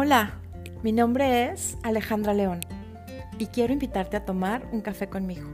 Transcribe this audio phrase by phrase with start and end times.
[0.00, 0.30] Hola,
[0.84, 2.60] mi nombre es Alejandra León
[3.36, 5.48] y quiero invitarte a tomar un café conmigo.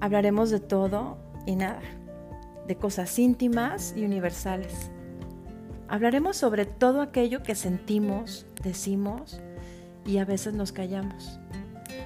[0.00, 1.16] Hablaremos de todo
[1.46, 1.78] y nada,
[2.66, 4.90] de cosas íntimas y universales.
[5.86, 9.40] Hablaremos sobre todo aquello que sentimos, decimos
[10.04, 11.38] y a veces nos callamos.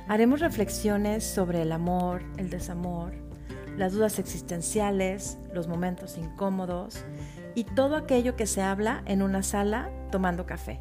[0.09, 3.15] Haremos reflexiones sobre el amor, el desamor,
[3.79, 7.03] las dudas existenciales, los momentos incómodos
[7.55, 10.81] y todo aquello que se habla en una sala tomando café.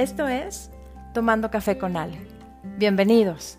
[0.00, 0.70] Esto es
[1.12, 2.26] Tomando Café con Ale.
[2.78, 3.58] Bienvenidos.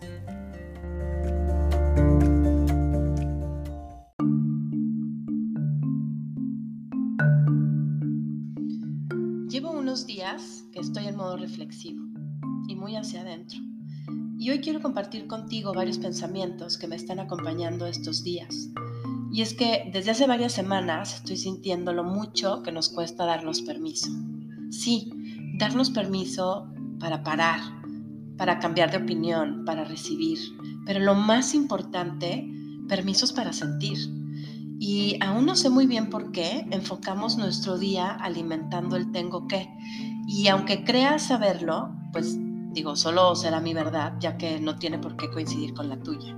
[9.50, 12.02] Llevo unos días que estoy en modo reflexivo
[12.68, 13.60] y muy hacia adentro.
[14.40, 18.70] Y hoy quiero compartir contigo varios pensamientos que me están acompañando estos días.
[19.32, 23.62] Y es que desde hace varias semanas estoy sintiendo lo mucho que nos cuesta darnos
[23.62, 24.10] permiso.
[24.72, 25.21] Sí,
[25.62, 26.68] darnos permiso
[27.00, 27.60] para parar,
[28.36, 30.40] para cambiar de opinión, para recibir,
[30.88, 32.52] pero lo más importante,
[32.90, 33.98] permisos para sentir.
[34.80, 39.70] Y aún no sé muy bien por qué enfocamos nuestro día alimentando el tengo que.
[40.28, 42.40] Y aunque creas saberlo, pues
[42.74, 46.36] digo, solo será mi verdad, ya que no tiene por qué coincidir con la tuya.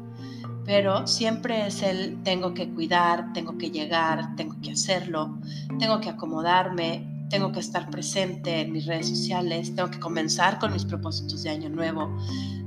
[0.66, 5.40] Pero siempre es el tengo que cuidar, tengo que llegar, tengo que hacerlo,
[5.80, 10.72] tengo que acomodarme, tengo que estar presente en mis redes sociales, tengo que comenzar con
[10.72, 12.16] mis propósitos de año nuevo,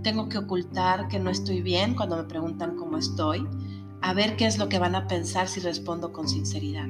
[0.02, 3.46] tengo que ocultar que no estoy bien cuando me preguntan cómo estoy,
[4.02, 6.88] a ver qué es lo que van a pensar si respondo con sinceridad.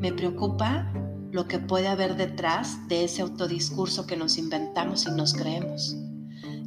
[0.00, 0.90] Me preocupa
[1.32, 6.01] lo que puede haber detrás de ese autodiscurso que nos inventamos y nos creemos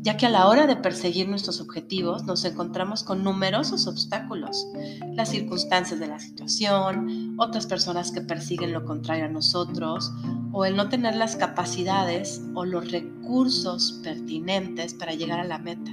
[0.06, 4.68] ya que a la hora de perseguir nuestros objetivos nos encontramos con numerosos obstáculos,
[5.16, 10.14] las circunstancias de la situación, otras personas que persiguen lo contrario a nosotros,
[10.52, 15.92] o el no tener las capacidades o los recursos pertinentes para llegar a la meta.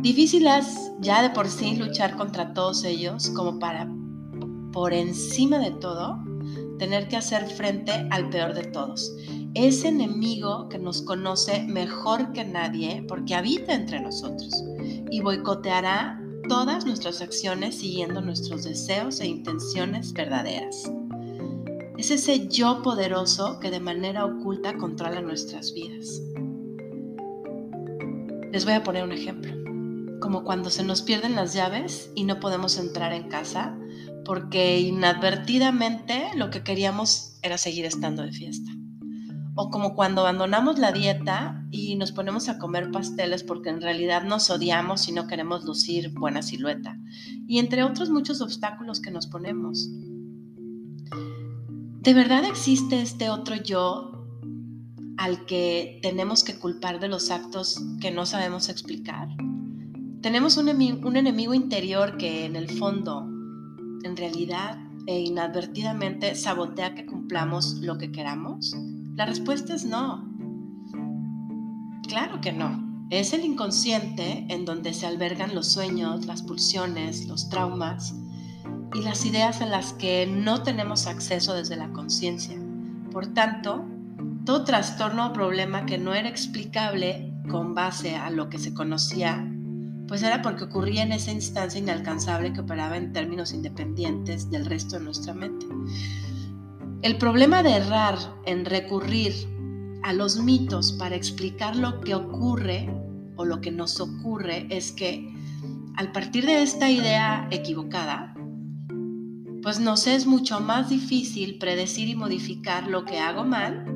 [0.00, 3.88] Difícil es ya de por sí luchar contra todos ellos como para,
[4.72, 6.18] por encima de todo,
[6.78, 9.14] tener que hacer frente al peor de todos,
[9.54, 14.52] ese enemigo que nos conoce mejor que nadie porque habita entre nosotros
[15.10, 20.90] y boicoteará todas nuestras acciones siguiendo nuestros deseos e intenciones verdaderas.
[21.96, 26.20] Es ese yo poderoso que de manera oculta controla nuestras vidas.
[28.52, 29.52] Les voy a poner un ejemplo,
[30.20, 33.78] como cuando se nos pierden las llaves y no podemos entrar en casa
[34.24, 38.70] porque inadvertidamente lo que queríamos era seguir estando de fiesta.
[39.56, 44.24] O como cuando abandonamos la dieta y nos ponemos a comer pasteles porque en realidad
[44.24, 46.98] nos odiamos y no queremos lucir buena silueta.
[47.46, 49.88] Y entre otros muchos obstáculos que nos ponemos.
[52.00, 54.26] ¿De verdad existe este otro yo
[55.16, 59.28] al que tenemos que culpar de los actos que no sabemos explicar?
[60.20, 63.26] Tenemos un, un enemigo interior que en el fondo,
[64.04, 68.74] en realidad e inadvertidamente sabotea que cumplamos lo que queramos.
[69.16, 70.30] La respuesta es no.
[72.08, 73.06] Claro que no.
[73.10, 78.14] Es el inconsciente en donde se albergan los sueños, las pulsiones, los traumas
[78.94, 82.58] y las ideas a las que no tenemos acceso desde la conciencia.
[83.12, 83.84] Por tanto,
[84.44, 89.53] todo trastorno o problema que no era explicable con base a lo que se conocía,
[90.06, 94.98] pues era porque ocurría en esa instancia inalcanzable que operaba en términos independientes del resto
[94.98, 95.66] de nuestra mente.
[97.02, 99.32] El problema de errar en recurrir
[100.02, 102.88] a los mitos para explicar lo que ocurre
[103.36, 105.34] o lo que nos ocurre es que
[105.96, 108.34] al partir de esta idea equivocada,
[109.62, 113.86] pues nos es mucho más difícil predecir y modificar lo que hago mal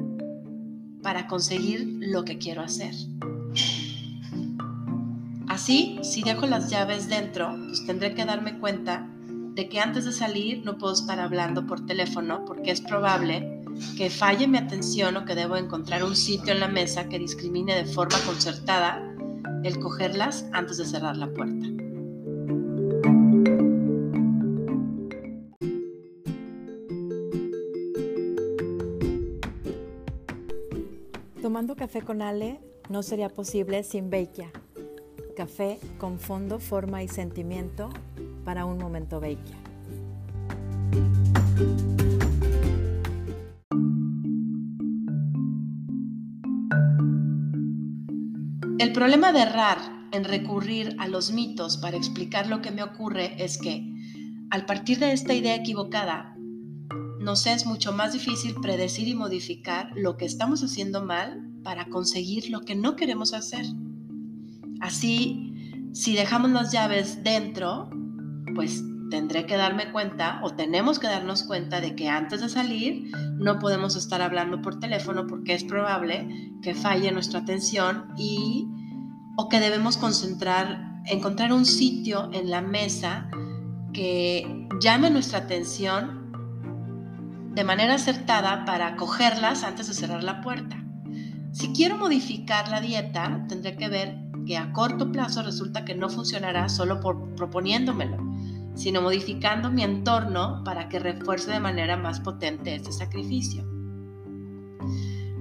[1.03, 2.95] para conseguir lo que quiero hacer.
[5.59, 10.13] Así, si dejo las llaves dentro, pues tendré que darme cuenta de que antes de
[10.13, 13.65] salir no puedo estar hablando por teléfono porque es probable
[13.97, 17.75] que falle mi atención o que debo encontrar un sitio en la mesa que discrimine
[17.75, 19.03] de forma concertada
[19.65, 21.67] el cogerlas antes de cerrar la puerta.
[31.43, 34.53] Tomando café con Ale no sería posible sin Beikia.
[35.39, 37.91] Café con fondo, forma y sentimiento
[38.45, 39.57] para un momento Beikia.
[48.81, 49.79] El problema de errar
[50.11, 53.95] en recurrir a los mitos para explicar lo que me ocurre es que,
[54.51, 56.37] al partir de esta idea equivocada,
[57.21, 62.51] nos es mucho más difícil predecir y modificar lo que estamos haciendo mal para conseguir
[62.51, 63.67] lo que no queremos hacer.
[64.81, 67.91] Así, si dejamos las llaves dentro,
[68.55, 73.11] pues tendré que darme cuenta o tenemos que darnos cuenta de que antes de salir
[73.39, 78.67] no podemos estar hablando por teléfono porque es probable que falle nuestra atención y
[79.37, 83.31] o que debemos concentrar, encontrar un sitio en la mesa
[83.93, 86.33] que llame nuestra atención
[87.55, 90.77] de manera acertada para cogerlas antes de cerrar la puerta.
[91.53, 96.09] Si quiero modificar la dieta, tendré que ver que a corto plazo resulta que no
[96.09, 97.01] funcionará solo
[97.37, 98.17] proponiéndomelo,
[98.75, 103.69] sino modificando mi entorno para que refuerce de manera más potente este sacrificio.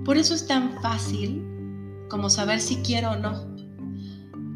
[0.04, 1.42] Por eso es tan fácil
[2.10, 3.56] como saber si quiero o no.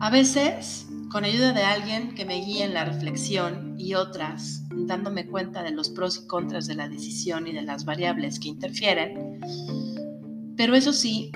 [0.01, 5.27] A veces, con ayuda de alguien que me guíe en la reflexión y otras, dándome
[5.27, 9.39] cuenta de los pros y contras de la decisión y de las variables que interfieren,
[10.57, 11.31] pero eso sí,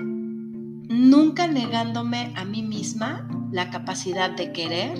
[0.88, 4.98] nunca negándome a mí misma la capacidad de querer,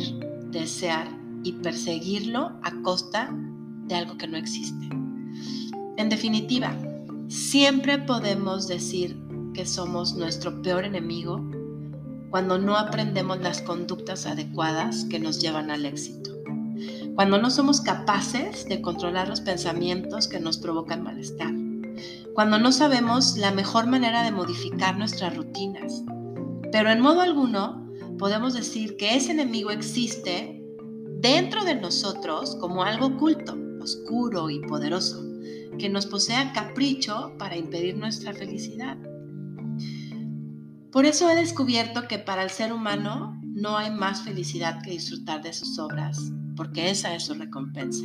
[0.51, 1.09] desear
[1.43, 3.31] y perseguirlo a costa
[3.87, 4.89] de algo que no existe.
[5.97, 6.77] En definitiva,
[7.29, 9.19] siempre podemos decir
[9.55, 11.41] que somos nuestro peor enemigo
[12.31, 16.33] cuando no aprendemos las conductas adecuadas que nos llevan al éxito.
[17.15, 21.66] Cuando no somos capaces de controlar los pensamientos que nos provocan malestar.
[22.37, 26.05] Cuando no sabemos la mejor manera de modificar nuestras rutinas.
[26.71, 30.63] Pero en modo alguno podemos decir que ese enemigo existe
[31.19, 35.25] dentro de nosotros como algo oculto, oscuro y poderoso,
[35.79, 38.99] que nos posee a capricho para impedir nuestra felicidad.
[40.93, 45.43] Por eso he descubierto que para el ser humano no hay más felicidad que disfrutar
[45.43, 46.19] de sus obras,
[46.55, 48.05] porque esa es su recompensa.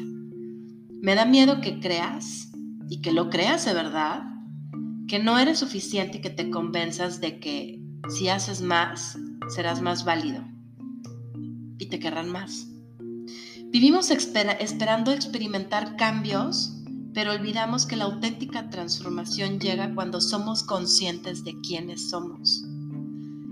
[1.02, 2.51] Me da miedo que creas,
[2.92, 4.26] y que lo creas de verdad,
[5.08, 9.18] que no eres suficiente y que te convenzas de que si haces más,
[9.48, 10.44] serás más válido
[11.78, 12.68] y te querrán más.
[13.70, 16.84] Vivimos esperando experimentar cambios,
[17.14, 22.66] pero olvidamos que la auténtica transformación llega cuando somos conscientes de quiénes somos.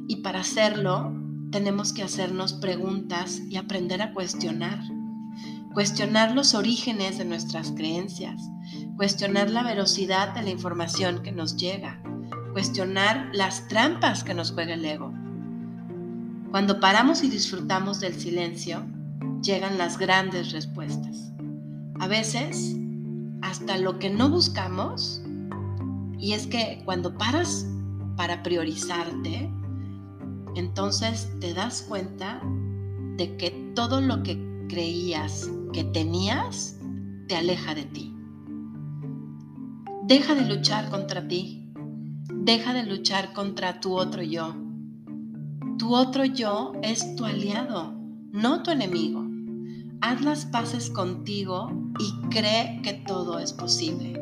[0.09, 1.13] Y para hacerlo,
[1.49, 4.81] tenemos que hacernos preguntas y aprender a cuestionar.
[5.73, 8.41] Cuestionar los orígenes de nuestras creencias,
[8.99, 12.03] cuestionar la velocidad de la información que nos llega,
[12.51, 15.13] cuestionar las trampas que nos juega el ego.
[16.51, 18.85] Cuando paramos y disfrutamos del silencio,
[19.41, 21.31] llegan las grandes respuestas.
[21.97, 22.75] A veces,
[23.41, 25.21] hasta lo que no buscamos,
[26.17, 27.65] y es que cuando paras
[28.17, 29.49] para priorizarte,
[30.55, 32.41] entonces te das cuenta
[33.15, 34.37] de que todo lo que
[34.67, 36.75] creías que tenías
[37.29, 38.18] te aleja de ti.
[40.09, 41.71] Deja de luchar contra ti.
[42.33, 44.53] Deja de luchar contra tu otro yo.
[45.77, 47.93] Tu otro yo es tu aliado,
[48.33, 49.29] no tu enemigo
[50.01, 54.21] haz las paces contigo y cree que todo es posible.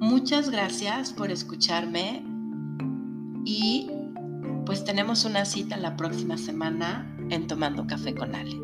[0.00, 2.22] Muchas gracias por escucharme
[3.44, 3.90] y
[4.66, 8.60] pues tenemos una cita la próxima semana en Tomando Café con Ale.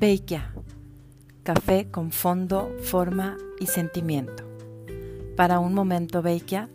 [0.00, 0.50] Beikia
[1.42, 4.44] café con fondo, forma y sentimiento.
[5.36, 6.70] Para un momento Beikia,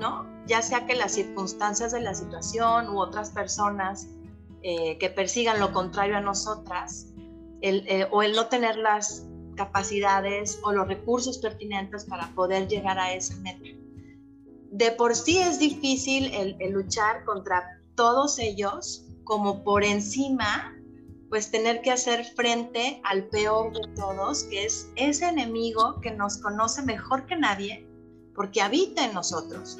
[0.00, 0.26] ¿no?
[0.46, 4.08] Ya sea que las circunstancias de la situación u otras personas
[4.62, 7.08] eh, que persigan lo contrario a nosotras,
[7.60, 9.26] eh, o el no tener las
[9.56, 13.68] capacidades o los recursos pertinentes para poder llegar a esa meta.
[14.70, 20.74] De por sí es difícil el luchar contra todos ellos, como por encima
[21.34, 26.38] pues tener que hacer frente al peor de todos, que es ese enemigo que nos
[26.38, 27.88] conoce mejor que nadie,
[28.36, 29.76] porque habita en nosotros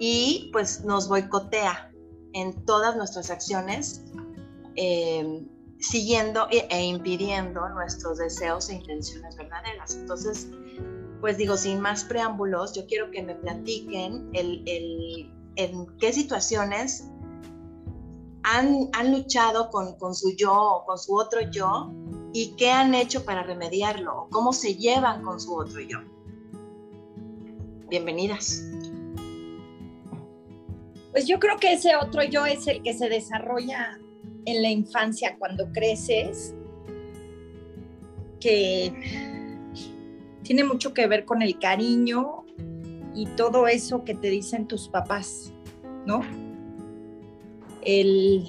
[0.00, 1.92] y pues nos boicotea
[2.32, 4.04] en todas nuestras acciones,
[4.74, 5.46] eh,
[5.78, 9.94] siguiendo e, e, impidiendo nuestros deseos e intenciones verdaderas.
[9.94, 10.48] Entonces,
[11.20, 17.08] pues digo, sin más preámbulos, yo quiero que me platiquen el, el, en qué situaciones
[18.48, 21.92] han, han luchado con, con, su yo con su otro yo
[22.32, 25.98] y qué han hecho para remediarlo cómo se llevan con su otro yo.
[27.88, 28.62] Bienvenidas.
[31.10, 33.98] Pues yo creo que ese otro yo es el que se desarrolla
[34.44, 36.54] en la infancia cuando creces,
[38.38, 38.92] que
[40.44, 42.44] tiene mucho que ver con el cariño
[43.12, 45.52] y todo eso que te dicen tus papás,
[46.04, 46.45] ¿no?
[47.86, 48.44] El,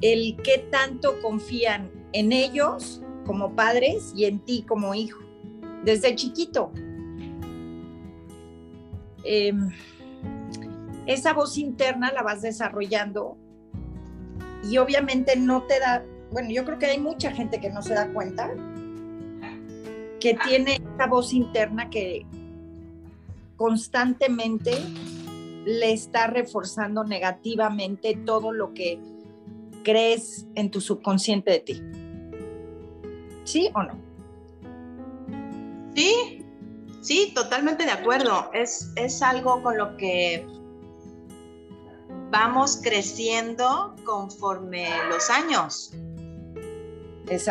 [0.00, 5.20] el qué tanto confían en ellos como padres y en ti como hijo,
[5.84, 6.72] desde chiquito.
[9.24, 9.70] Em,
[11.06, 13.36] esa voz interna la vas desarrollando
[14.68, 17.94] y obviamente no te da, bueno, yo creo que hay mucha gente que no se
[17.94, 18.50] da cuenta
[20.20, 22.26] que tiene esa voz interna que
[23.56, 24.72] constantemente
[25.64, 28.98] le está reforzando negativamente todo lo que
[29.82, 31.82] crees en tu subconsciente de ti.
[33.44, 33.98] ¿Sí o no?
[35.94, 36.44] Sí,
[37.00, 38.50] sí, totalmente de acuerdo.
[38.54, 40.46] Es, es algo con lo que
[42.30, 45.92] vamos creciendo conforme los años.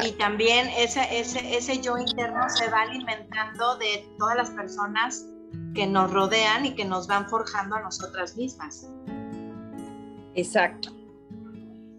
[0.04, 5.25] Y también ese, ese, ese yo interno se va alimentando de todas las personas
[5.74, 8.90] que nos rodean y que nos van forjando a nosotras mismas.
[10.36, 10.90] Exacto.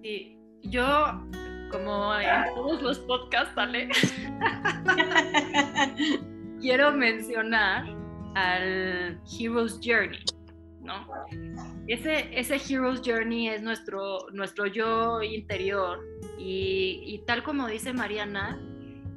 [0.02, 1.20] Sí, yo,
[1.70, 3.90] como en todos los podcasts, ¿vale?
[6.60, 7.84] quiero mencionar
[8.34, 10.22] al Hero's Journey,
[10.80, 11.06] ¿no?
[11.86, 15.98] Ese, ese Hero's Journey es nuestro, nuestro yo interior
[16.38, 18.60] y, tal como dice Mariana,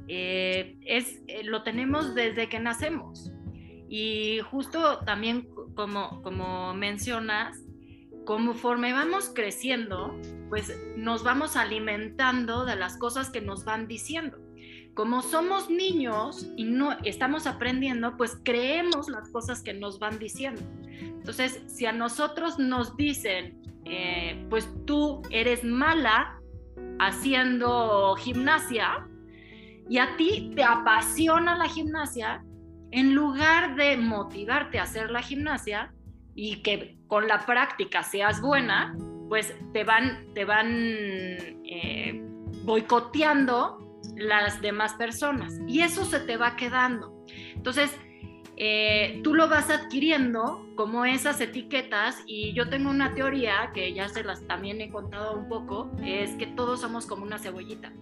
[0.08, 3.30] eh, es, eh, lo tenemos desde que nacemos.
[3.88, 7.60] Y justo también como, como mencionas,
[8.24, 14.38] conforme vamos creciendo, pues nos vamos alimentando de las cosas que nos van diciendo.
[14.94, 20.62] Como somos niños y no estamos aprendiendo, pues creemos las cosas que nos van diciendo.
[20.88, 26.40] Entonces, si a nosotros nos dicen, eh, pues tú eres mala
[27.00, 29.08] haciendo gimnasia
[29.88, 32.44] y a ti te apasiona la gimnasia,
[32.94, 35.92] en lugar de motivarte a hacer la gimnasia
[36.36, 38.96] y que con la práctica seas buena,
[39.28, 42.22] pues te van, te van eh,
[42.62, 45.58] boicoteando las demás personas.
[45.66, 47.24] Y eso se te va quedando.
[47.56, 47.90] Entonces,
[48.56, 54.08] eh, tú lo vas adquiriendo como esas etiquetas y yo tengo una teoría que ya
[54.08, 57.92] se las también he contado un poco, es que todos somos como una cebollita.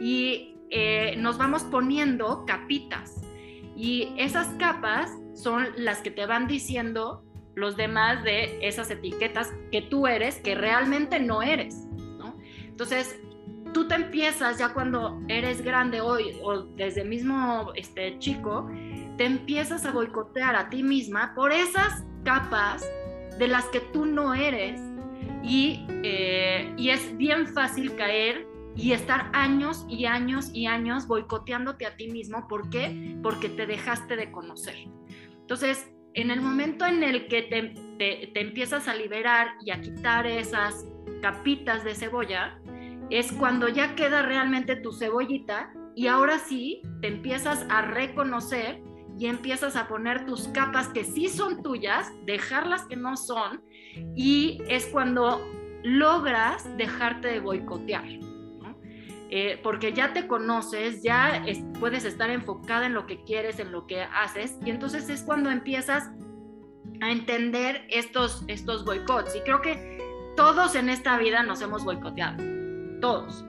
[0.00, 3.23] Y eh, nos vamos poniendo capitas
[3.76, 9.82] y esas capas son las que te van diciendo los demás de esas etiquetas que
[9.82, 11.86] tú eres, que realmente no eres,
[12.18, 12.36] ¿no?
[12.58, 13.20] Entonces,
[13.72, 18.68] tú te empiezas ya cuando eres grande hoy o desde mismo este chico,
[19.16, 22.88] te empiezas a boicotear a ti misma por esas capas
[23.38, 24.80] de las que tú no eres
[25.42, 31.86] y, eh, y es bien fácil caer y estar años y años y años boicoteándote
[31.86, 32.46] a ti mismo.
[32.48, 33.16] ¿Por qué?
[33.22, 34.76] Porque te dejaste de conocer.
[35.40, 39.80] Entonces, en el momento en el que te, te, te empiezas a liberar y a
[39.80, 40.86] quitar esas
[41.22, 42.60] capitas de cebolla,
[43.10, 48.82] es cuando ya queda realmente tu cebollita y ahora sí te empiezas a reconocer
[49.18, 53.62] y empiezas a poner tus capas que sí son tuyas, dejar que no son,
[54.16, 55.40] y es cuando
[55.84, 58.04] logras dejarte de boicotear.
[59.36, 61.44] Eh, porque ya te conoces, ya
[61.80, 65.50] puedes estar enfocada en lo que quieres, en lo que haces, y entonces es cuando
[65.50, 66.08] empiezas
[67.00, 69.34] a entender estos, estos boicots.
[69.34, 69.98] Y creo que
[70.36, 72.36] todos en esta vida nos hemos boicoteado,
[73.00, 73.44] todos.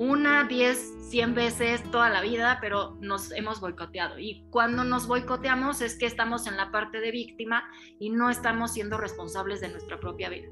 [0.00, 4.18] Una, diez, cien veces toda la vida, pero nos hemos boicoteado.
[4.18, 7.62] Y cuando nos boicoteamos es que estamos en la parte de víctima
[8.00, 10.48] y no estamos siendo responsables de nuestra propia vida.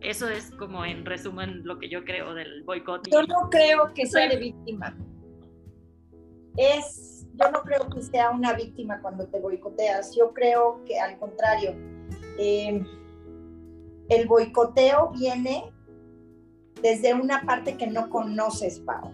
[0.00, 3.08] Eso es como en resumen lo que yo creo del boicot.
[3.10, 4.96] Yo no creo que sea de víctima.
[6.56, 10.14] Es, yo no creo que sea una víctima cuando te boicoteas.
[10.16, 11.74] Yo creo que al contrario,
[12.38, 12.84] eh,
[14.08, 15.64] el boicoteo viene
[16.80, 19.12] desde una parte que no conoces, Pau.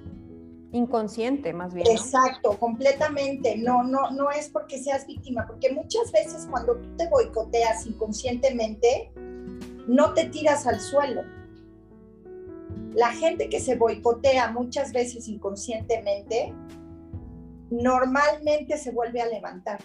[0.73, 1.87] Inconsciente, más bien.
[1.88, 3.57] Exacto, completamente.
[3.57, 9.12] No, no, no es porque seas víctima, porque muchas veces cuando tú te boicoteas inconscientemente,
[9.87, 11.23] no te tiras al suelo.
[12.95, 16.55] La gente que se boicotea muchas veces inconscientemente,
[17.71, 19.81] normalmente se vuelve a levantar.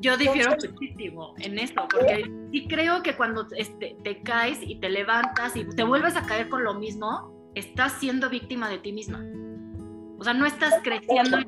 [0.00, 4.90] Yo difiero muchísimo en esto, porque sí creo que cuando este, te caes y te
[4.90, 9.24] levantas y te vuelves a caer con lo mismo, estás siendo víctima de ti misma.
[10.18, 11.38] O sea, no estás creciendo.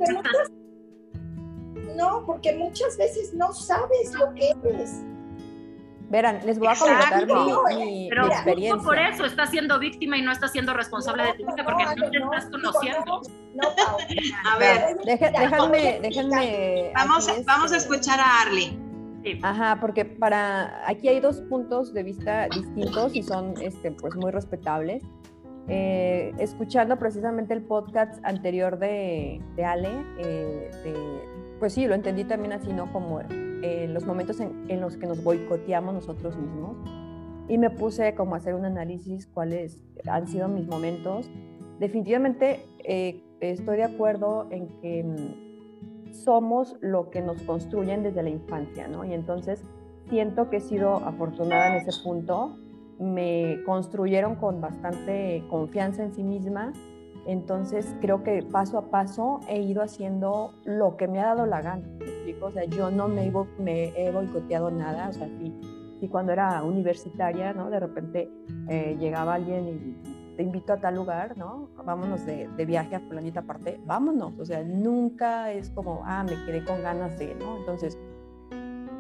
[1.96, 5.02] No, porque muchas veces no sabes lo que eres.
[6.08, 8.82] Verán, les voy a comentar mi, Pero experiencia.
[8.84, 12.10] por eso estás siendo víctima y no estás siendo responsable de ti misma, porque no,
[12.10, 13.22] te estás conociendo.
[13.54, 13.68] No,
[14.44, 16.92] a ver, déjenme, déjenme.
[16.94, 18.78] Vamos, vamos a escuchar a Arly.
[19.42, 24.30] Ajá, porque para aquí hay dos puntos de vista distintos y son este, pues muy
[24.30, 25.02] respetables.
[25.68, 30.70] Eh, escuchando precisamente el podcast anterior de, de Ale, eh,
[31.58, 32.92] pues sí, lo entendí también así, ¿no?
[32.92, 33.20] Como
[33.66, 36.76] eh, los momentos en, los que nos boicoteamos nosotros mismos.
[37.48, 41.30] Y me puse como a hacer un análisis cuáles han sido mis momentos.
[41.78, 42.64] Definitivamente
[43.40, 49.04] estoy de acuerdo en que mm, somos lo que nos construyen desde la infancia, ¿no?
[49.04, 49.62] Y entonces
[50.08, 52.56] siento que he sido afortunada en ese punto
[52.98, 56.72] me construyeron con bastante confianza en sí misma.
[57.26, 61.60] Entonces creo que paso a paso he ido haciendo lo que me ha dado la
[61.60, 61.84] gana.
[62.40, 65.08] O sea, yo no me, he boicoteado nada.
[65.08, 67.68] O sea, si, cuando era universitaria, ¿no?
[67.68, 68.30] De repente
[68.68, 71.68] eh, llegaba alguien y te invito a tal lugar, ¿no?
[71.84, 74.38] Vámonos de, viaje a planeta aparte, vámonos.
[74.38, 77.56] O sea, nunca es como, ah, me quedé con ganas de, ¿no?
[77.56, 77.98] Entonces,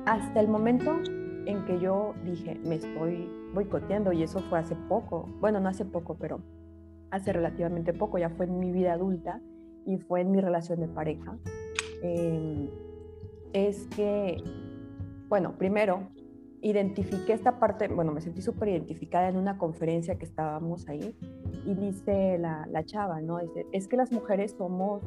[0.06, 0.98] hasta el momento
[1.46, 5.84] en que yo dije, me estoy boicoteando y eso fue hace poco, bueno, no hace
[5.84, 6.40] poco, pero
[7.10, 9.40] hace relativamente poco, ya fue en mi vida adulta
[9.84, 11.38] y fue en mi relación de pareja,
[12.02, 12.68] em,
[13.52, 14.36] es que,
[15.28, 16.08] bueno, primero,
[16.60, 21.14] identifiqué esta parte, bueno, me sentí súper identificada en una conferencia que estábamos ahí
[21.64, 23.38] y dice la, la chava, ¿no?
[23.38, 25.02] Dice, es que las mujeres somos,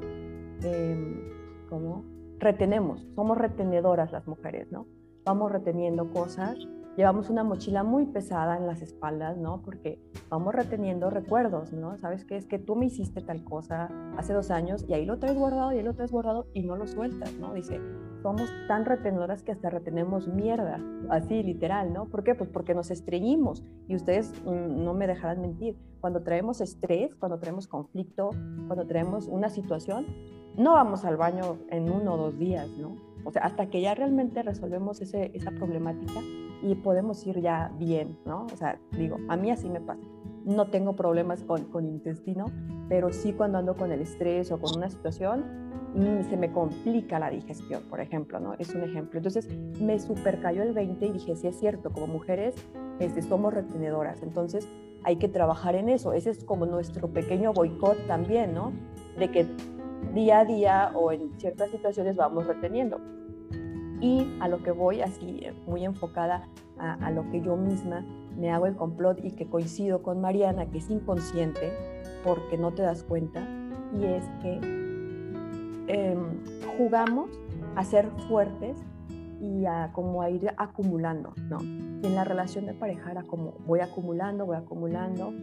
[0.63, 1.34] eh,
[1.69, 2.06] ¿cómo?
[2.39, 4.88] Retenemos, somos retenedoras las mujeres, ¿no?
[5.30, 6.58] vamos reteniendo cosas,
[7.00, 9.62] llevamos una mochila muy pesada en las espaldas, ¿no?
[9.62, 11.98] Porque vamos reteniendo recuerdos, ¿no?
[12.00, 15.18] Sabes que es que tú me hiciste tal cosa hace dos años y ahí lo
[15.18, 17.54] traes guardado y ahí lo traes guardado y no lo sueltas, ¿no?
[17.54, 17.80] Dice,
[18.22, 22.04] somos tan retenedoras que hasta retenemos mierda, así literal, ¿no?
[22.10, 22.36] ¿Por qué?
[22.36, 25.78] Pues porque nos estreñimos y ustedes mm, no me dejarán mentir.
[26.02, 28.32] Cuando traemos estrés, cuando traemos conflicto,
[28.68, 30.06] cuando traemos una situación,
[30.58, 32.98] no vamos al baño en uno o dos días, ¿no?
[33.24, 36.20] O sea, hasta que ya realmente resolvemos ese, esa problemática
[36.62, 38.45] y podemos ir ya bien, ¿no?
[38.52, 40.02] O sea, digo, a mí así me pasa.
[40.45, 42.45] No tengo problemas con, con intestino,
[42.88, 45.45] pero sí cuando ando con el estrés o con una situación,
[45.95, 48.56] mm, se me complica la digestión, por ejemplo, ¿no?
[48.58, 49.19] Es un ejemplo.
[49.19, 49.48] Entonces,
[49.80, 52.56] me super cayó el 20 y dije, sí es cierto, como mujeres
[53.00, 54.67] este, somos retenedoras, entonces
[55.04, 56.13] hay que trabajar en eso.
[56.13, 58.74] Ese es como nuestro pequeño boicot también, ¿no?
[59.17, 59.48] De que
[60.13, 63.00] día a día o en ciertas situaciones vamos reteniendo.
[64.02, 68.06] Y a lo que voy, así muy enfocada a, lo que yo misma
[68.38, 71.74] me hago el complot y que coincido con Mariana, que es inconsciente
[72.24, 73.46] porque no te das cuenta,
[73.94, 74.60] y es que
[75.88, 76.20] em,
[76.78, 77.30] jugamos
[77.76, 78.78] a ser fuertes
[79.42, 81.58] y a como a ir acumulando, ¿no?
[81.62, 85.34] Y en la relación de pareja era como voy acumulando, voy acumulando,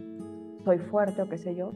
[0.63, 1.71] soy fuerte o qué sé yo,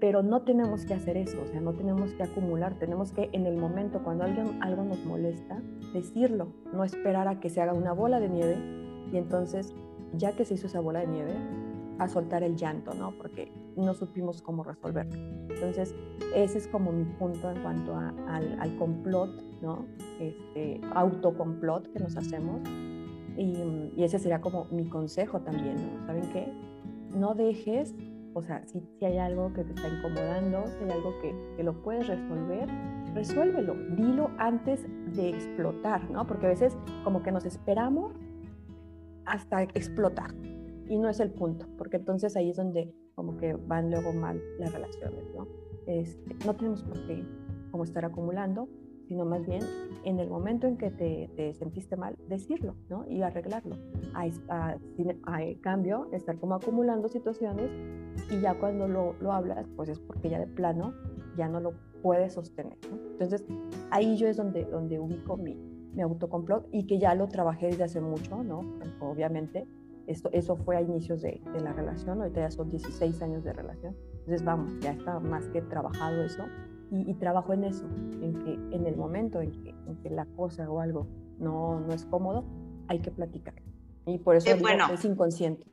[0.00, 3.46] pero no tenemos que hacer eso, o sea, no tenemos que acumular, tenemos que en
[3.46, 5.60] el momento cuando alguien, algo nos molesta,
[5.92, 8.56] decirlo, no esperar a que se haga una bola de nieve
[9.12, 9.74] y entonces,
[10.14, 11.34] ya que se hizo esa bola de nieve,
[11.98, 13.16] a soltar el llanto, ¿no?
[13.16, 15.16] Porque no supimos cómo resolverlo.
[15.48, 15.94] Entonces,
[16.34, 19.30] ese es como mi punto en cuanto al, al, complot,
[19.62, 19.86] ¿no?
[20.20, 22.60] Este autocomplot que nos hacemos.
[23.36, 26.06] Y, y ese sería como mi consejo también, ¿no?
[26.06, 26.52] ¿Saben qué?
[27.16, 27.94] No dejes
[28.36, 31.62] o sea, si, si, hay algo que te está incomodando, si hay algo que, que,
[31.62, 32.68] lo puedes resolver,
[33.14, 33.74] resuélvelo.
[33.96, 36.26] Dilo antes de explotar, ¿no?
[36.26, 38.12] Porque a veces como que nos esperamos
[39.24, 40.34] hasta explotar.
[40.86, 44.38] Y no es el punto, porque entonces ahí es donde como que van luego mal
[44.58, 45.48] las relaciones, ¿no?
[45.86, 47.24] Este, no tenemos por qué
[47.70, 48.68] como estar acumulando,
[49.08, 49.62] sino más bien
[50.04, 53.04] en el momento en que te, te sentiste mal, decirlo, ¿no?
[53.08, 53.76] Y arreglarlo.
[54.14, 54.78] A, a,
[55.24, 57.70] a, cambio, estar como acumulando situaciones
[58.30, 60.94] y ya cuando lo, lo, hablas, pues es porque ya de plano
[61.36, 62.76] ya no lo puedes sostener.
[62.90, 62.96] ¿no?
[63.12, 63.44] Entonces,
[63.90, 65.54] ahí yo es donde, donde ubico mi,
[65.94, 68.60] mi autocomplot y que ya lo trabajé desde hace mucho, ¿no?
[69.00, 69.66] Obviamente,
[70.06, 73.52] Esto, eso fue a inicios de, de la relación, ahorita ya son 16 años de
[73.52, 73.96] relación.
[74.20, 76.44] Entonces, vamos, ya está más que trabajado eso
[76.90, 77.84] y, y trabajo en eso,
[78.22, 81.06] en que en el momento en que, en que la cosa o algo
[81.38, 82.44] no, no es cómodo,
[82.88, 83.54] hay que platicar.
[84.06, 84.86] Y por eso Eh, digo, bueno.
[84.92, 85.66] es inconsciente.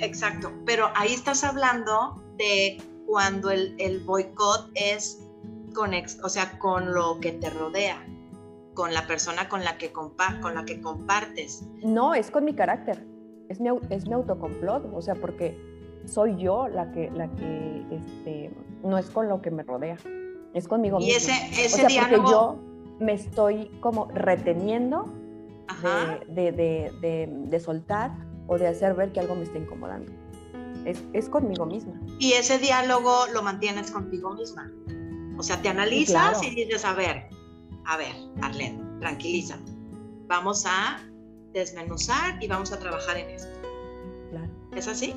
[0.00, 5.24] Exacto, pero ahí estás hablando de cuando el, el boicot es
[5.74, 8.04] con, ex- o sea, con lo que te rodea,
[8.74, 11.66] con la persona con la que, compa con la que compartes.
[11.84, 13.06] No, es con mi carácter,
[13.48, 15.56] es mi, es mi autocomplot, o sea, porque
[16.04, 18.50] soy yo la que, la que este,
[18.84, 19.96] no es con lo que me rodea,
[20.56, 21.18] es conmigo Y misma.
[21.18, 22.58] ese, o ese sea, porque yo
[22.98, 25.12] me estoy como reteniendo
[26.28, 28.12] de, de, de, soltar
[28.46, 30.10] o de hacer ver que algo me está incomodando.
[30.86, 32.00] Es, es conmigo misma.
[32.18, 34.72] Y ese diálogo lo mantienes contigo misma.
[35.36, 36.40] O sea, te analizas claro.
[36.42, 37.28] y dices, a ver,
[37.84, 39.58] a ver, Arlene, tranquiliza.
[40.26, 41.00] Vamos a
[41.52, 43.52] desmenuzar y vamos a trabajar en esto.
[44.30, 44.50] Claro.
[44.74, 45.14] ¿Es así?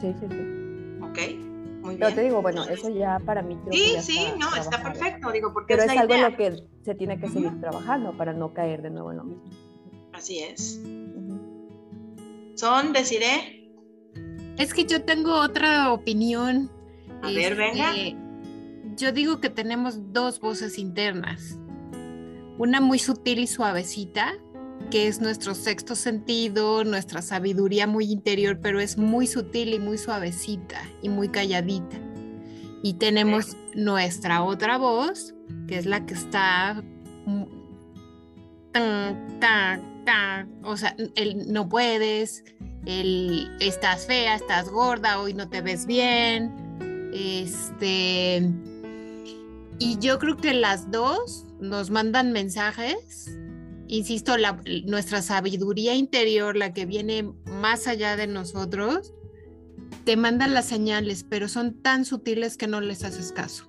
[0.00, 1.02] Sí, sí, sí.
[1.02, 1.47] ¿Ok?
[1.88, 4.54] Muy Pero te digo, bueno, eso ya para mí creo que Sí, ya sí, no,
[4.54, 7.28] está perfecto, digo, porque Pero es es la algo en lo que se tiene que
[7.30, 9.44] seguir trabajando para no caer de nuevo en lo mismo.
[10.12, 10.78] Así es.
[12.56, 13.72] Son, deciré,
[14.58, 16.70] Es que yo tengo otra opinión.
[17.22, 17.94] A ver, venga.
[18.96, 21.58] Yo digo que tenemos dos voces internas.
[22.58, 24.34] Una muy sutil y suavecita,
[24.90, 29.98] que es nuestro sexto sentido, nuestra sabiduría muy interior, pero es muy sutil y muy
[29.98, 31.98] suavecita y muy calladita.
[32.82, 35.34] Y tenemos nuestra otra voz,
[35.66, 36.82] que es la que está
[38.72, 42.44] tan, tan, tan, o sea, el no puedes,
[42.86, 46.52] el estás fea, estás gorda, hoy no te ves bien.
[47.12, 48.50] Este.
[49.78, 53.30] Y yo creo que las dos nos mandan mensajes.
[53.88, 54.34] Insisto,
[54.84, 59.14] nuestra sabiduría interior, la que viene más allá de nosotros,
[60.04, 63.64] te mandan las señales, pero son tan sutiles que no les haces caso.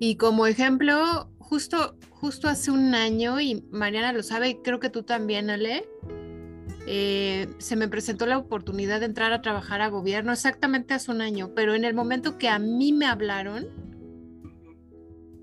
[0.00, 5.02] Y como ejemplo, justo, justo hace un año, y Mariana lo sabe, creo que tú
[5.02, 5.86] también, Ale,
[6.86, 11.20] eh, se me presentó la oportunidad de entrar a trabajar a gobierno exactamente hace un
[11.20, 13.66] año, pero en el momento que a mí me hablaron,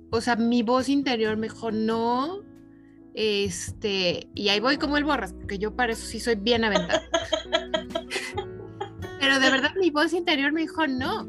[0.09, 2.44] o sea, mi voz interior me dijo, no,
[3.15, 7.01] este, y ahí voy como el borras, porque yo para eso sí soy bien aventada.
[9.19, 11.23] pero de verdad mi voz interior me dijo, no,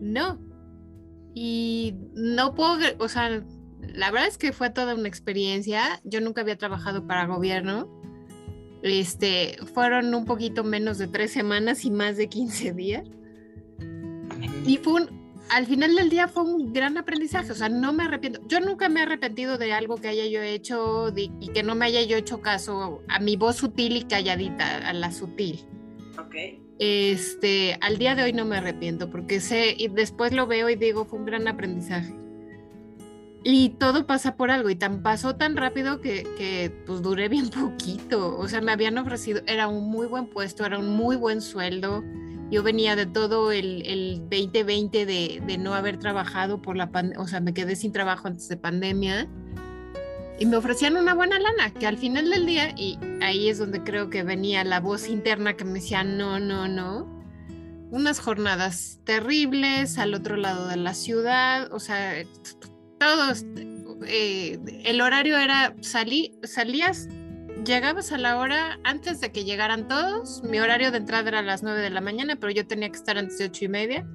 [0.00, 0.40] no.
[1.32, 3.44] Y no puedo, o sea,
[3.80, 6.00] la verdad es que fue toda una experiencia.
[6.02, 7.88] Yo nunca había trabajado para gobierno.
[8.82, 13.04] Este, fueron un poquito menos de tres semanas y más de 15 días.
[14.66, 15.19] Y fue un,
[15.50, 18.40] al final del día fue un gran aprendizaje, o sea, no me arrepiento.
[18.46, 21.74] Yo nunca me he arrepentido de algo que haya yo hecho de- y que no
[21.74, 25.60] me haya yo hecho caso a mi voz sutil y calladita, a la sutil.
[26.18, 26.34] ok.
[26.82, 30.76] Este, al día de hoy no me arrepiento porque sé y después lo veo y
[30.76, 32.14] digo, fue un gran aprendizaje.
[33.42, 37.48] Y todo pasa por algo y tan pasó tan rápido que, que pues duré bien
[37.50, 38.36] poquito.
[38.38, 42.02] O sea, me habían ofrecido, era un muy buen puesto, era un muy buen sueldo.
[42.50, 47.22] Yo venía de todo el, el 2020 de, de no haber trabajado por la pandemia,
[47.22, 49.28] o sea, me quedé sin trabajo antes de pandemia.
[50.40, 53.84] Y me ofrecían una buena lana, que al final del día, y ahí es donde
[53.84, 57.20] creo que venía la voz interna que me decía, no, no, no.
[57.90, 62.24] Unas jornadas terribles al otro lado de la ciudad, o sea,
[62.98, 63.44] todos,
[64.06, 67.08] eh, el horario era, salí, salías,
[67.64, 71.42] llegabas a la hora antes de que llegaran todos, mi horario de entrada era a
[71.42, 74.06] las 9 de la mañana, pero yo tenía que estar antes de ocho y media.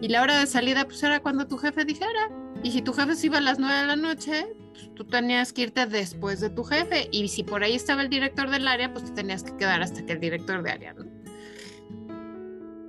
[0.00, 2.30] Y la hora de salida, pues era cuando tu jefe dijera.
[2.62, 5.52] Y si tu jefe se iba a las 9 de la noche, pues, tú tenías
[5.52, 7.08] que irte después de tu jefe.
[7.10, 10.04] Y si por ahí estaba el director del área, pues te tenías que quedar hasta
[10.04, 11.04] que el director de área, ¿no?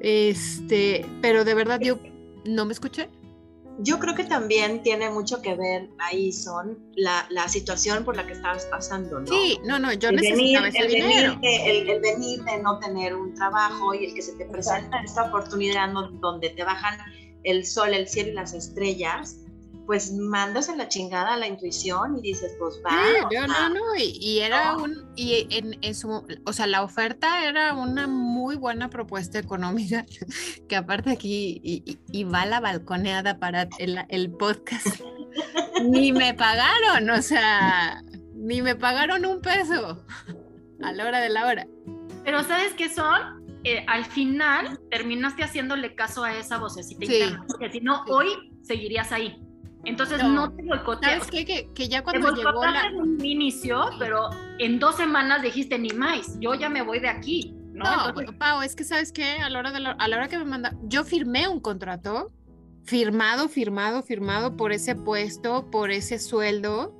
[0.01, 1.99] Este, pero de verdad yo
[2.45, 3.09] no me escuché.
[3.79, 8.25] Yo creo que también tiene mucho que ver ahí, son la, la situación por la
[8.25, 9.27] que estabas pasando, ¿no?
[9.27, 11.35] Sí, no, no, yo el venir, necesitaba ese el, dinero.
[11.35, 14.45] venir de, el, el venir de no tener un trabajo y el que se te
[14.45, 16.97] presenta esta oportunidad no- donde te bajan
[17.43, 19.37] el sol, el cielo y las estrellas,
[19.85, 22.89] pues mandas a la chingada a la intuición y dices, pues va.
[22.91, 24.83] Sí, o yo sea, no, no, y, y era ¿no?
[24.83, 30.05] un, y en, en su, o sea, la oferta era una muy buena propuesta económica,
[30.69, 34.87] que aparte aquí, y, y- y va la balconeada para el, el podcast,
[35.83, 38.01] ni me pagaron, o sea,
[38.33, 40.03] ni me pagaron un peso
[40.81, 41.67] a la hora de la hora.
[42.23, 43.43] Pero ¿sabes qué son?
[43.63, 47.13] Eh, al final terminaste haciéndole caso a esa vocecita Sí.
[47.15, 48.11] interna, porque si no, Sí.
[48.11, 48.27] hoy
[48.63, 49.39] seguirías ahí.
[49.85, 50.29] Entonces No.
[50.29, 51.11] no, te boicoteas.
[51.25, 51.45] ¿Sabes qué?
[51.45, 52.95] Que, que ya Te cuando llegó boicoteaste la...
[52.95, 57.09] en un inicio, pero en dos semanas dijiste ni más, yo ya me voy de
[57.09, 57.53] aquí.
[57.73, 57.83] ¿no?
[57.83, 60.27] No, Entonces, Pau, es que sabes qué, a la hora de la- a la hora
[60.29, 62.31] que me manda, yo firmé un contrato,
[62.83, 66.93] firmado, firmado, firmado por ese puesto, por ese sueldo.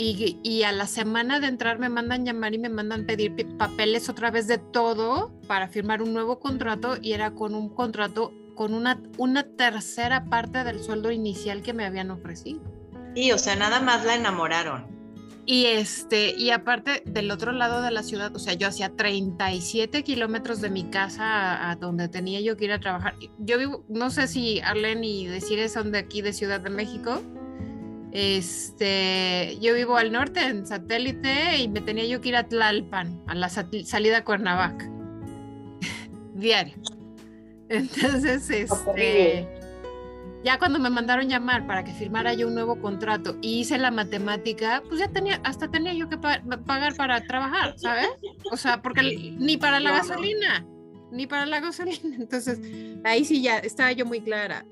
[0.00, 4.08] Y, y a la semana de entrar me mandan llamar y me mandan pedir papeles
[4.08, 8.74] otra vez de todo para firmar un nuevo contrato y era con un contrato con
[8.74, 12.60] una, una tercera parte del sueldo inicial que me habían ofrecido.
[13.14, 14.84] Y, o sea, nada más la enamoraron.
[15.46, 20.02] Y este, y aparte del otro lado de la ciudad, o sea, yo hacía 37
[20.02, 23.14] kilómetros de mi casa a, a donde tenía yo que ir a trabajar.
[23.38, 27.22] Yo vivo, no sé si Arlen y Desire son de aquí, de Ciudad de México.
[28.10, 33.22] Este, yo vivo al norte, en satélite, y me tenía yo que ir a Tlalpan,
[33.28, 34.90] a la salida a Cuernavaca.
[36.34, 36.74] Diario.
[38.08, 39.48] Entonces, este,
[40.44, 43.90] ya cuando me mandaron llamar para que firmara yo un nuevo contrato y hice la
[43.90, 48.08] matemática, pues ya tenía, hasta tenía yo que pa- pagar para trabajar, ¿sabes?
[48.52, 50.64] O sea, porque ni para la gasolina,
[51.10, 52.16] ni para la gasolina.
[52.18, 52.60] Entonces,
[53.04, 54.64] ahí sí ya estaba yo muy clara.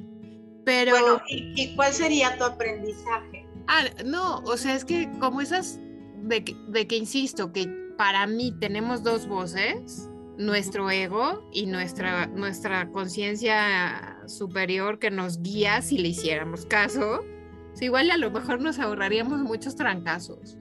[0.65, 3.47] Pero, Bueno, ¿y, y cuál sería tu aprendizaje?
[3.69, 5.79] ah, no, o sea, es que como esas,
[6.23, 10.06] de que, de que insisto, que para mí tenemos dos voces,
[10.39, 17.25] nuestro ego y nuestra, nuestra conciencia superior que nos guía si le hiciéramos caso,
[17.71, 20.59] pues igual a lo mejor nos ahorraríamos muchos trancazos,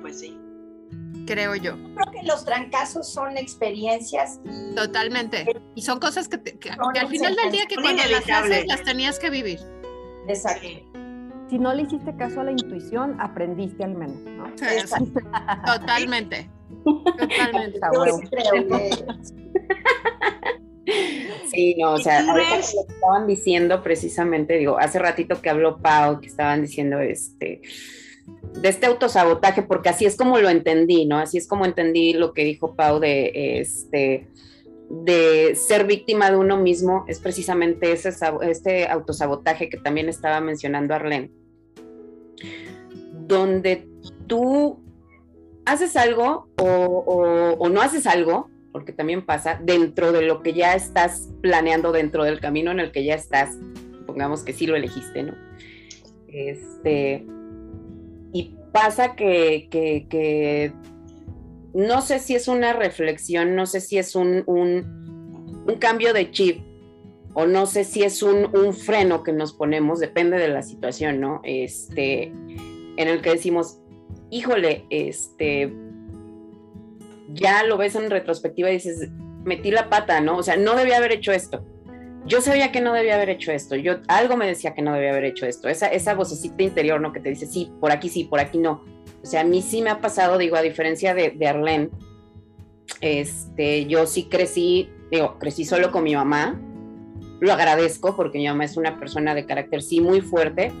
[0.00, 0.38] Pues sí.
[1.26, 1.74] creo yo.
[1.94, 5.44] Creo que los trancazos son experiencias y Totalmente.
[5.74, 8.28] Y son cosas que, te- que- Son que al final del día que cuando las
[8.30, 9.58] haces las tenías que vivir.
[10.28, 10.66] Exacto.
[10.66, 10.84] Sí.
[11.50, 14.44] Si no le hiciste caso a la intuición, aprendiste al menos, ¿no?
[15.66, 16.48] Totalmente.
[16.84, 17.80] Totalmente.
[21.50, 22.70] Sí no, o ¿Y sea, ahorita ves?
[22.70, 27.62] que lo estaban diciendo precisamente, digo, hace ratito que habló Pau, que estaban diciendo este
[28.60, 31.18] de este autosabotaje, porque así es como lo entendí, ¿no?
[31.18, 34.28] Así es como entendí lo que dijo Pau de este
[34.88, 38.10] de ser víctima de uno mismo, es precisamente ese
[38.42, 41.30] este autosabotaje que también estaba mencionando Arlene,
[43.26, 43.88] donde
[44.26, 44.81] tú
[45.64, 51.28] haces algo o, no haces algo, porque también pasa, dentro de lo que ya estás
[51.42, 53.56] planeando, dentro del camino en el que ya estás,
[54.06, 55.34] pongamos que sí lo elegiste, ¿no?
[56.28, 57.26] Este,
[58.32, 60.72] y pasa que,
[61.74, 66.30] no sé si es una reflexión, no sé si es un, un- un cambio de
[66.30, 66.60] chip,
[67.34, 71.20] o no sé si es un, un freno que nos ponemos, depende de la situación,
[71.20, 71.40] ¿no?
[71.44, 73.78] Este, en el que decimos,
[74.32, 75.70] híjole, este,
[77.28, 79.10] ya lo ves en retrospectiva y dices,
[79.44, 80.38] metí la pata, ¿no?
[80.38, 81.64] O sea, no debía haber hecho esto.
[82.24, 83.76] Yo sabía que no debía haber hecho esto.
[83.76, 85.68] Yo algo me decía que no debía haber hecho esto.
[85.68, 87.12] Esa, esa vocecita interior, ¿no?
[87.12, 88.82] Que te dice, sí, por aquí sí, por aquí no.
[89.22, 91.90] O sea, a mí sí me ha pasado, digo, a diferencia de, de
[93.02, 96.58] este, yo sí crecí, digo, crecí solo con mi mamá.
[97.40, 100.72] Lo agradezco porque mi mamá es una persona de carácter sí muy fuerte,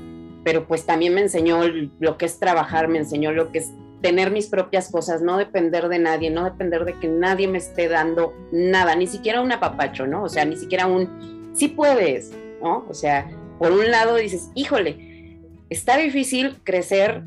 [0.44, 1.60] pero pues también me enseñó
[2.00, 5.88] lo que es trabajar, me enseñó lo que es tener mis propias cosas, no depender
[5.88, 10.06] de nadie, no depender de que nadie me esté dando nada, ni siquiera un apapacho,
[10.06, 10.24] ¿no?
[10.24, 12.84] O sea, ni siquiera un, sí puedes, ¿no?
[12.88, 15.38] O sea, por un lado dices, híjole,
[15.70, 17.22] está difícil crecer,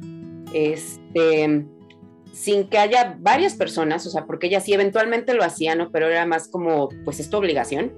[0.53, 1.65] este,
[2.33, 5.89] sin que haya varias personas, o sea, porque ella sí eventualmente lo hacía, ¿no?
[5.91, 7.93] Pero era más como, pues es tu obligación.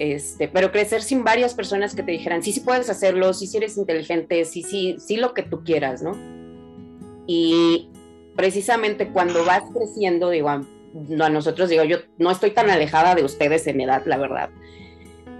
[0.00, 3.58] Este, pero crecer sin varias personas que te dijeran, sí, sí puedes hacerlo, sí, sí
[3.58, 6.16] eres inteligente, sí, sí, sí lo que tú quieras, ¿no?
[7.26, 7.90] Y
[8.34, 13.24] precisamente cuando vas creciendo, digo, a, a nosotros, digo, yo no estoy tan alejada de
[13.24, 14.48] ustedes en edad, la verdad.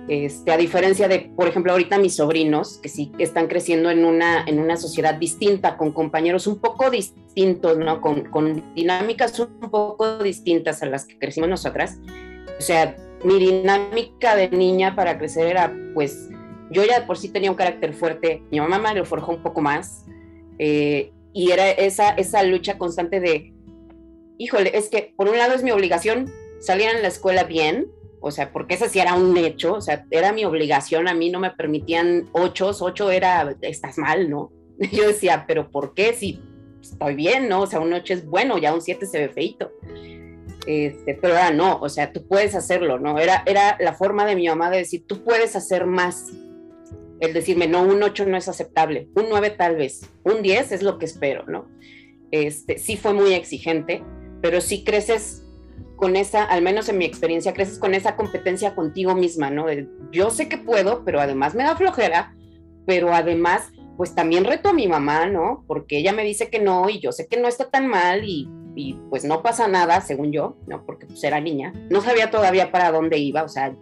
[0.09, 4.45] Este, a diferencia de, por ejemplo, ahorita mis sobrinos, que sí están creciendo en una,
[4.45, 8.03] en una sociedad distinta, con compañeros un poco distintos, ¿no?
[8.03, 11.99] Con, con dinámicas un poco distintas a las que crecimos nosotras.
[12.59, 12.95] O sea,
[13.25, 16.29] mi dinámica de niña para crecer era, pues,
[16.71, 19.61] yo ya por sí tenía un carácter fuerte, mi mamá me lo forjó un poco
[19.61, 20.07] más,
[20.59, 23.53] eh, y era esa, esa lucha constante de,
[24.39, 26.31] híjole, es que por un lado es mi obligación
[26.61, 27.89] salir en la escuela bien,
[28.21, 31.31] o sea, porque ese sí era un hecho, o sea, era mi obligación, a mí
[31.31, 34.53] no me permitían ocho, ocho era, estás mal, ¿no?
[34.93, 36.13] Yo decía, pero ¿por qué?
[36.13, 36.41] Si
[36.83, 37.63] estoy bien, ¿no?
[37.63, 39.73] O sea, un ocho es bueno, ya un siete se ve feito.
[40.71, 43.19] Este, pero ahora no, o sea, tú puedes hacerlo, ¿no?
[43.19, 46.27] Era, era la forma de mi mamá de decir, tú puedes hacer más.
[47.19, 50.83] El decirme, no, un 8 no es aceptable, un 9 tal vez, un 10 es
[50.83, 51.67] lo que espero, ¿no?
[52.31, 54.05] Este, sí fue muy exigente,
[54.41, 55.45] pero sí creces
[55.97, 59.67] con esa, al menos en mi experiencia, creces con esa competencia contigo misma, ¿no?
[60.13, 62.37] Yo sé que puedo, pero además me da flojera,
[62.87, 65.65] pero además, pues también reto a mi mamá, ¿no?
[65.67, 68.49] Porque ella me dice que no y yo sé que no está tan mal y,
[68.81, 70.85] y pues no pasa nada, según yo, ¿no?
[70.87, 71.73] Porque pues era niña.
[71.91, 73.75] No sabía todavía para dónde iba, o sea,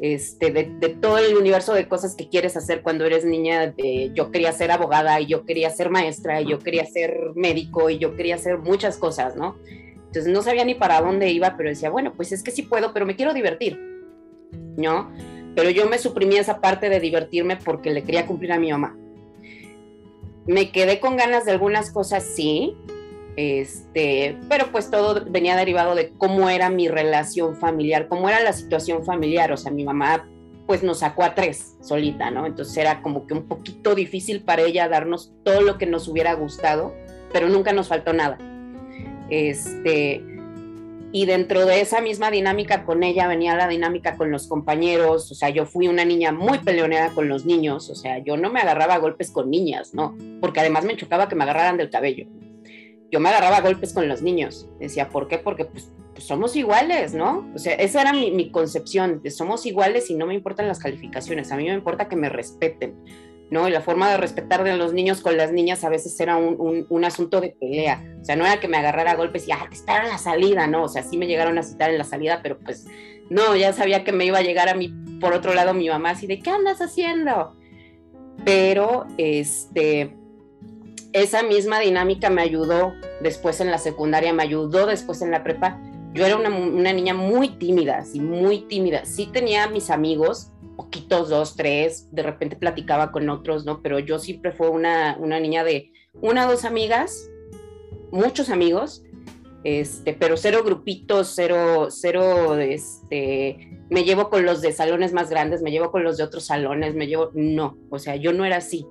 [0.00, 3.74] este, de, todo el universo de cosas que quieres hacer cuando eres niña.
[4.14, 7.98] yo quería ser abogada y yo quería ser maestra y yo quería ser médico y
[7.98, 9.56] yo quería hacer muchas cosas, ¿no?
[10.06, 12.92] Entonces no sabía ni para dónde iba, pero decía, bueno, pues es que sí puedo,
[12.92, 13.78] pero me quiero divertir,
[14.76, 15.10] ¿no?
[15.54, 18.96] Pero yo me suprimí esa parte de divertirme porque le quería cumplir a mi mamá.
[20.46, 22.76] Me quedé con ganas de algunas cosas, sí,
[23.36, 28.54] este, pero pues todo venía derivado de cómo era mi relación familiar, cómo era la
[28.54, 30.26] situación familiar, o sea, mi mamá
[30.66, 32.46] pues nos sacó a tres solita, ¿no?
[32.46, 36.32] Entonces era como que un poquito difícil para ella darnos todo lo que nos hubiera
[36.32, 36.94] gustado,
[37.32, 38.38] pero nunca nos faltó nada.
[39.28, 40.24] Este,
[41.12, 45.34] y dentro de esa misma dinámica con ella venía la dinámica con los compañeros, o
[45.34, 48.60] sea, yo fui una niña muy peleonera con los niños, o sea, yo no me
[48.60, 50.16] agarraba a golpes con niñas, ¿no?
[50.40, 52.26] Porque además me chocaba que me agarraran del cabello
[53.16, 54.68] yo me agarraba golpes con los niños.
[54.78, 55.38] Decía, ¿por qué?
[55.38, 57.50] Porque pues, pues somos iguales, ¿no?
[57.54, 61.50] O sea, esa era mi, concepción, de somos iguales y no me importan las calificaciones,
[61.50, 62.94] a mí me importa que me respeten,
[63.50, 63.66] ¿no?
[63.68, 67.04] Y la forma de respetar de los niños con las niñas a veces era un,
[67.06, 70.04] asunto de pelea, o sea, no era que me agarrara golpes y, ah, te espero
[70.04, 70.82] en la salida, ¿no?
[70.82, 72.86] O sea, sí me llegaron a citar en la salida, pero pues
[73.30, 76.10] no, ya sabía que me iba a llegar a mí, por otro lado, mi mamá
[76.10, 77.56] así de, ¿qué andas haciendo?
[78.44, 80.14] Pero, este
[81.22, 85.80] esa misma dinámica me ayudó después en la secundaria, me ayudó después en la prepa.
[86.12, 89.04] Yo era una, niña muy tímida, sí, muy tímida.
[89.04, 93.82] Sí tenía mis amigos, poquitos, dos, tres, de repente platicaba con otros, ¿no?
[93.82, 97.30] Pero yo siempre fue una, una niña de una, dos amigas,
[98.10, 99.02] muchos amigos,
[99.64, 105.62] este, pero cero grupitos, cero, cero, este, me llevo con los de salones más grandes,
[105.62, 108.58] me llevo con los de otros salones, me llevo, no, o sea, yo no era
[108.58, 108.86] así.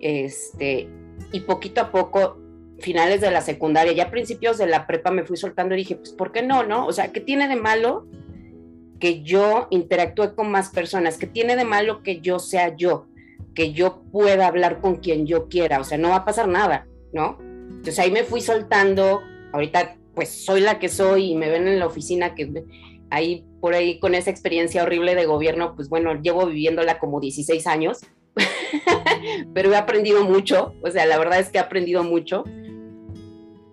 [0.00, 0.88] Este,
[1.32, 2.38] y poquito a poco,
[2.78, 6.12] finales de la secundaria, ya principios de la prepa me fui soltando y dije, pues,
[6.12, 6.86] ¿por qué no, no?
[6.86, 8.06] O sea, ¿qué tiene de malo
[8.98, 11.16] que yo interactúe con más personas?
[11.16, 13.06] ¿Qué tiene de malo que yo sea yo?
[13.54, 16.86] Que yo pueda hablar con quien yo quiera, o sea, no va a pasar nada,
[17.12, 17.38] ¿no?
[17.40, 19.22] Entonces ahí me fui soltando,
[19.52, 22.64] ahorita pues soy la que soy y me ven en la oficina que
[23.10, 27.66] ahí por ahí con esa experiencia horrible de gobierno, pues bueno, llevo viviéndola como 16
[27.66, 28.00] años,
[29.54, 32.44] pero he aprendido mucho, o sea, la verdad es que he aprendido mucho,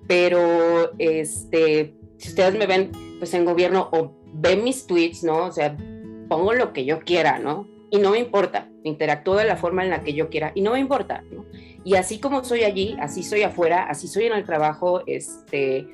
[0.08, 5.46] pero este, si ustedes me ven pues en gobierno o ven mis tweets, ¿no?
[5.46, 5.76] O sea,
[6.28, 7.68] pongo lo que yo quiera, ¿no?
[7.92, 10.74] Y no me importa, interactúo de la forma en la que yo quiera y no
[10.74, 11.46] me importa, ¿no?
[11.84, 15.88] Y así como soy allí, así soy afuera, así soy en el trabajo, este,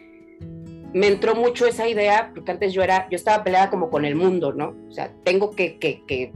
[0.94, 4.16] me entró mucho esa idea, porque antes yo era, yo estaba peleada como con el
[4.16, 4.76] mundo, ¿no?
[4.90, 6.34] O sea, tengo que, que, que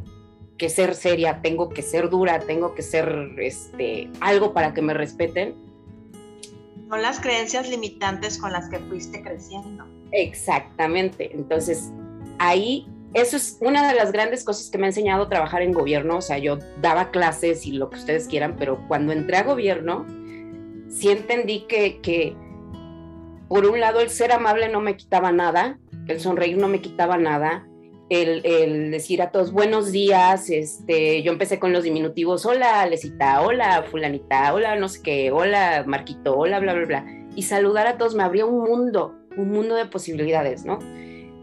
[0.60, 4.94] que ser seria, tengo que ser dura, tengo que ser este, algo para que me
[4.94, 5.56] respeten.
[6.88, 9.88] Son las creencias limitantes con las que fuiste creciendo.
[10.12, 11.32] Exactamente.
[11.34, 11.92] Entonces,
[12.38, 15.72] ahí, eso es una de las grandes cosas que me ha enseñado a trabajar en
[15.72, 16.18] gobierno.
[16.18, 20.06] O sea, yo daba clases y lo que ustedes quieran, pero cuando entré a gobierno,
[20.90, 22.36] sí entendí que, que
[23.48, 27.18] por un lado, el ser amable no me quitaba nada, el sonreír no me quitaba
[27.18, 27.68] nada,
[28.10, 33.84] el, decir a todos buenos días, este, yo empecé con los diminutivos, hola Lesita, hola
[33.84, 38.16] fulanita, hola no sé qué, hola Marquito, hola bla, bla, bla, y saludar a todos
[38.16, 40.80] me abría un mundo, un mundo de posibilidades, ¿no?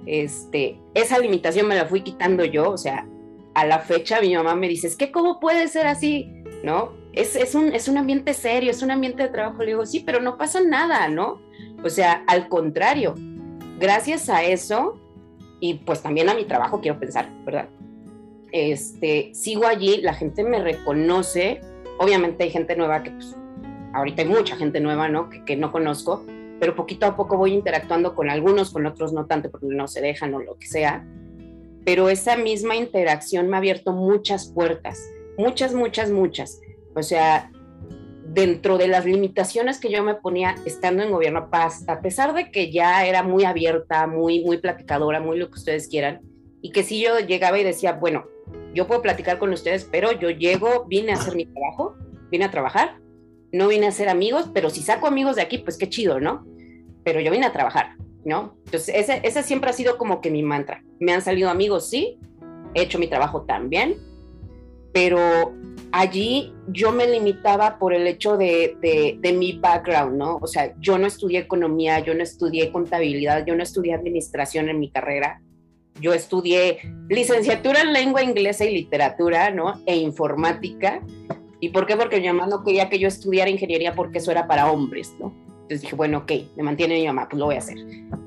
[0.06, 3.06] Este, esa limitación me la fui quitando yo, o sea,
[3.54, 6.28] a la fecha mi mamá me dice, es que cómo puede ser así,
[6.64, 6.92] ¿no?
[7.12, 10.00] Es, es, un, es un ambiente serio, es un ambiente de trabajo, le digo, sí,
[10.00, 11.40] pero no pasa nada, ¿no?
[11.82, 13.14] O sea, al contrario,
[13.78, 15.00] gracias a eso,
[15.60, 17.68] y pues también a mi trabajo quiero pensar, ¿verdad?
[18.52, 21.60] Este, sigo allí, la gente me reconoce,
[21.98, 23.36] obviamente hay gente nueva que pues,
[23.92, 25.28] ahorita hay mucha gente nueva, ¿no?
[25.30, 26.24] Que, que no conozco,
[26.60, 30.00] pero poquito a poco voy interactuando con algunos, con otros no tanto porque no se
[30.00, 31.04] dejan o lo que sea,
[31.84, 35.00] pero esa misma interacción me ha abierto muchas puertas,
[35.38, 36.60] muchas, muchas, muchas.
[36.94, 37.50] O sea,
[38.36, 42.70] dentro de las limitaciones que yo me ponía estando en Gobierno a pesar de que
[42.70, 46.20] ya era muy abierta, muy, muy platicadora, muy lo que ustedes quieran,
[46.60, 48.26] y que si yo llegaba y decía, bueno,
[48.74, 51.96] yo puedo platicar con ustedes, pero yo llego, vine a hacer mi trabajo,
[52.30, 52.98] vine a trabajar,
[53.52, 56.44] no vine a ser amigos, pero si saco amigos de aquí, pues qué chido, ¿no?
[57.04, 58.58] Pero yo vine a trabajar, ¿no?
[58.66, 60.84] Entonces, ese, ese siempre ha sido como que mi mantra.
[61.00, 62.18] Me han salido amigos, sí,
[62.74, 63.96] he hecho mi trabajo también,
[64.96, 65.52] pero
[65.92, 68.78] allí yo me limitaba por el hecho de,
[69.20, 70.38] de, mi background, ¿no?
[70.40, 74.80] O sea, yo no estudié economía, yo no estudié contabilidad, yo no estudié administración en
[74.80, 75.42] mi carrera.
[76.00, 76.78] Yo estudié
[77.10, 79.82] licenciatura en lengua inglesa y literatura, ¿no?
[79.84, 81.02] E informática.
[81.60, 81.94] ¿Y por qué?
[81.98, 85.34] Porque mi mamá no quería que yo estudiara ingeniería porque eso era para hombres, ¿no?
[85.66, 87.76] Entonces dije, bueno, ok, me mantiene mi mamá, pues lo voy a hacer.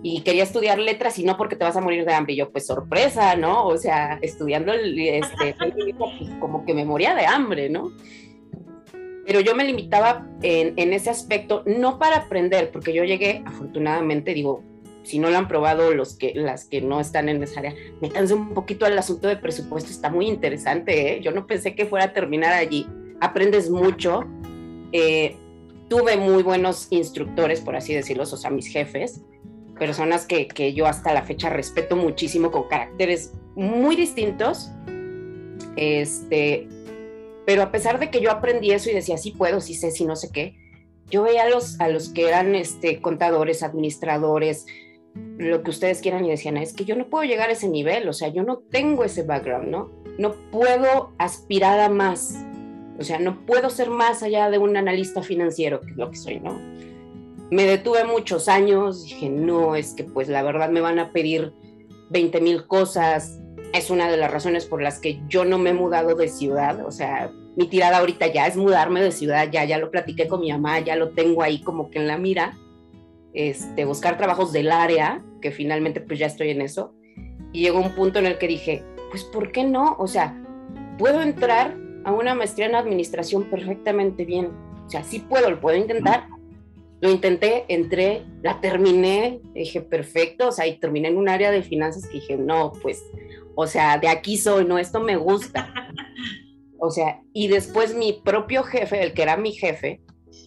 [0.03, 2.33] Y quería estudiar letras y no porque te vas a morir de hambre.
[2.33, 3.65] Y yo, pues sorpresa, ¿no?
[3.65, 5.55] O sea, estudiando el, este,
[5.97, 7.93] pues, como que me moría de hambre, ¿no?
[9.25, 14.33] Pero yo me limitaba en, en ese aspecto, no para aprender, porque yo llegué, afortunadamente,
[14.33, 14.61] digo,
[15.03, 18.33] si no lo han probado los que, las que no están en esa área, métanse
[18.33, 21.21] un poquito al asunto de presupuesto, está muy interesante, ¿eh?
[21.21, 22.85] yo no pensé que fuera a terminar allí,
[23.21, 24.25] aprendes mucho,
[24.91, 25.37] eh,
[25.89, 29.21] tuve muy buenos instructores, por así decirlo, o sea, mis jefes,
[29.77, 34.71] personas que, que, yo hasta la fecha respeto muchísimo, con caracteres muy distintos.
[35.75, 36.67] Este,
[37.45, 40.05] pero a pesar de que yo aprendí eso y decía, sí puedo, sí sé, sí
[40.05, 40.55] no sé qué,
[41.09, 44.65] yo veía a los, a los que eran este, contadores, administradores,
[45.37, 48.07] lo que ustedes quieran y decían, es que yo no puedo llegar a ese nivel,
[48.07, 49.91] o sea, yo no tengo ese background, ¿no?
[50.17, 52.35] No puedo aspirar a más.
[52.99, 56.17] O sea, no puedo ser más allá de un analista financiero, que es lo que
[56.17, 56.59] soy, ¿no?
[57.49, 61.53] Me detuve muchos años, dije, no, es que pues la verdad me van a pedir
[62.09, 63.39] 20 mil cosas.
[63.73, 66.85] Es una de las razones por las que yo no me he mudado de ciudad.
[66.85, 70.41] O sea, mi tirada ahorita ya es mudarme de ciudad, ya, ya lo platiqué con
[70.41, 72.57] mi mamá, ya lo tengo ahí como que en la mira.
[73.33, 76.93] Este, buscar trabajos del área, que finalmente pues ya estoy en eso.
[77.53, 79.95] Y llegó un punto en el que dije, pues ¿por qué no?
[79.97, 80.35] O sea,
[80.97, 84.51] puedo entrar a una maestría en administración perfectamente bien.
[84.85, 86.27] O sea, sí puedo, lo puedo intentar.
[87.01, 91.63] Lo intenté, entré, la terminé, dije, perfecto, o sea, y terminé en un área de
[91.63, 93.05] finanzas que dije, no, pues,
[93.55, 95.73] o sea, de aquí soy, no, esto me gusta.
[96.77, 100.01] O sea, y después mi propio jefe, el que era mi jefe,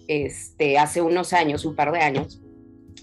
[0.09, 2.42] este, hace unos años, un par de años,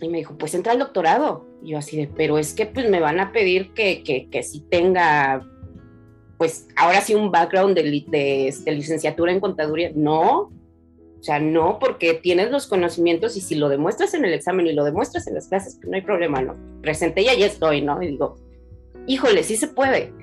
[0.01, 1.47] y me dijo, pues entra al doctorado.
[1.63, 4.43] Y yo así de, pero es que pues me van a pedir que, que, que
[4.43, 5.45] sí tenga
[6.39, 9.91] pues ahora sí un background de, de, este, licenciatura en contaduría.
[9.93, 10.49] No,
[11.19, 14.71] o sea, no, porque tienes los conocimientos y si lo demuestras en el examen y
[14.71, 16.55] lo demuestras en las clases, pues no hay problema, ¿no?
[16.81, 18.01] Presenté y ahí estoy, ¿no?
[18.01, 18.37] Y digo,
[19.05, 20.13] híjole, sí se puede.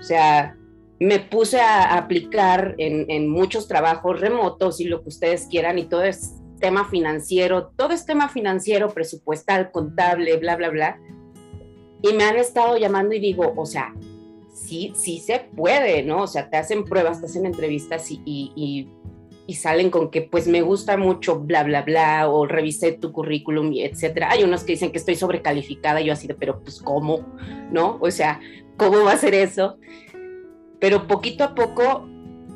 [0.00, 0.56] O sea,
[0.98, 5.84] me puse a aplicar en, en muchos trabajos remotos y lo que ustedes quieran y
[5.84, 11.00] todo es tema financiero, todo es tema financiero, presupuestal, contable, bla, bla, bla.
[12.02, 13.94] Y me han estado llamando y digo, o sea,
[14.70, 16.22] sí, sí se puede, ¿no?
[16.22, 18.88] O sea, te hacen pruebas, te hacen entrevistas y, y,
[19.52, 24.30] salen con que pues me gusta mucho, bla, bla, bla, o revisé tu currículum, etcétera.
[24.30, 27.26] Hay unos que dicen que estoy sobrecalificada, yo así de, pero pues ¿cómo?
[27.72, 27.98] ¿No?
[28.00, 28.40] O sea,
[28.76, 29.76] ¿cómo va a ser eso?
[30.78, 32.06] Pero poquito a poco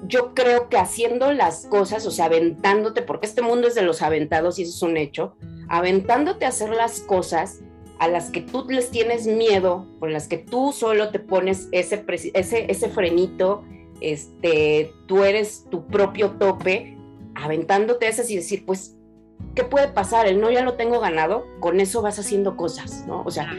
[0.06, 4.00] yo creo que haciendo las cosas, o sea, aventándote, porque este mundo es de los
[4.00, 5.34] aventados y eso es un hecho,
[5.68, 7.64] aventándote a hacer las cosas,
[8.04, 12.04] a las que tú les tienes miedo, por las que tú solo te pones ese,
[12.34, 13.64] ese, ese frenito,
[14.02, 16.98] este, tú eres tu propio tope,
[17.34, 18.98] aventándote esas y decir, pues,
[19.54, 20.26] ¿qué puede pasar?
[20.26, 23.22] El no ya lo tengo ganado, con eso vas haciendo cosas, ¿no?
[23.24, 23.50] O sea,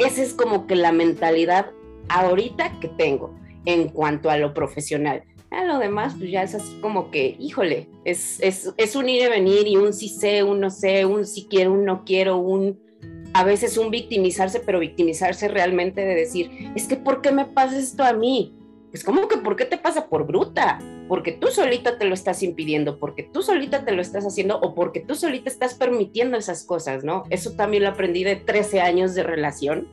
[0.00, 1.70] esa es como que la mentalidad
[2.08, 5.22] ahorita que tengo en cuanto a lo profesional.
[5.52, 9.22] A lo demás, pues ya es así como que, híjole, es, es, es un ir
[9.22, 12.38] y venir y un sí sé, un no sé, un sí quiero, un no quiero,
[12.38, 12.89] un
[13.32, 17.78] a veces un victimizarse, pero victimizarse realmente de decir, es que ¿por qué me pasa
[17.78, 18.56] esto a mí?
[18.90, 20.80] Pues como que ¿por qué te pasa por bruta?
[21.06, 24.74] Porque tú solita te lo estás impidiendo, porque tú solita te lo estás haciendo o
[24.74, 27.24] porque tú solita estás permitiendo esas cosas, ¿no?
[27.30, 29.88] Eso también lo aprendí de 13 años de relación,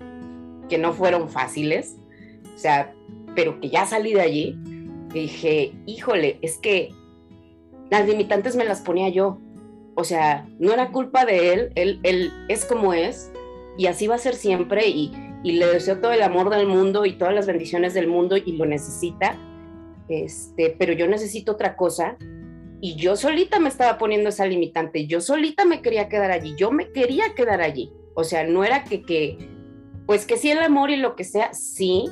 [0.67, 1.95] que no fueron fáciles,
[2.55, 2.93] o sea,
[3.35, 4.57] pero que ya salí de allí.
[5.13, 6.89] dije, híjole, es que
[7.89, 9.39] las limitantes me las ponía yo,
[9.99, 13.31] o sea, no era culpa de él, él, él es como es
[13.79, 15.11] y así va a ser siempre y,
[15.43, 18.51] y, le deseo todo el amor del mundo y todas las bendiciones del mundo y
[18.51, 19.35] lo necesita,
[20.07, 22.15] este, pero yo necesito otra cosa
[22.79, 26.69] y yo solita me estaba poniendo esa limitante, yo solita me quería quedar allí, yo
[26.69, 29.49] me quería quedar allí, o sea, no era que, que
[30.05, 32.05] pues que sí el amor y lo que sea, sí,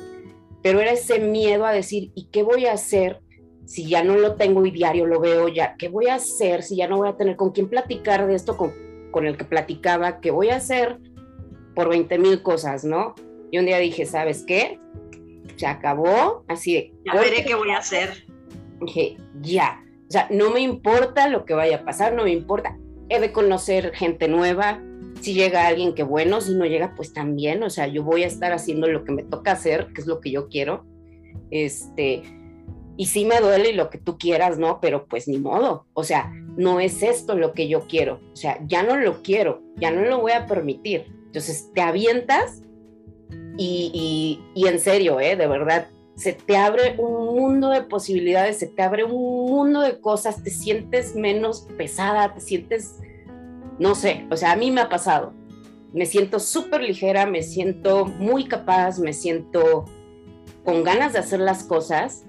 [0.60, 3.20] pero era ese miedo a decir, ¿y qué voy a hacer
[3.66, 6.76] si ya no lo tengo y diario lo veo, ya, ¿qué voy a hacer si
[6.76, 8.72] ya no voy a tener con quién platicar de esto con,
[9.10, 10.20] con el que platicaba?
[10.20, 10.98] ¿Qué voy a hacer
[11.74, 13.14] por 20 mil cosas, no?
[13.50, 14.78] Y un día dije, ¿sabes qué?
[15.56, 16.92] Se acabó, así de...
[17.04, 18.24] Ya veré qué voy a hacer.
[18.80, 19.82] Dije, ya.
[20.08, 22.78] O sea, no me importa lo que vaya a pasar, no me importa.
[23.08, 24.80] He de conocer gente nueva.
[25.20, 26.40] Si llega alguien, que bueno.
[26.40, 27.62] Si no llega, pues también.
[27.62, 30.20] O sea, yo voy a estar haciendo lo que me toca hacer, que es lo
[30.20, 30.84] que yo quiero.
[31.50, 32.22] Este,
[32.96, 34.80] y sí me duele lo que tú quieras, ¿no?
[34.80, 38.58] Pero pues ni modo, o sea, no es esto lo que yo quiero, o sea,
[38.66, 41.06] ya no lo quiero, ya no lo voy a permitir.
[41.26, 42.62] Entonces te avientas
[43.58, 45.36] y, y, en serio, ¿eh?
[45.36, 50.00] De verdad, se te abre un mundo de posibilidades, se te abre un mundo de
[50.00, 52.96] cosas, te sientes menos pesada, te sientes
[53.78, 55.34] No sé, o sea, a mí me ha pasado.
[55.92, 59.84] Me siento súper ligera, me siento muy capaz, me siento
[60.64, 62.24] con ganas de hacer las cosas.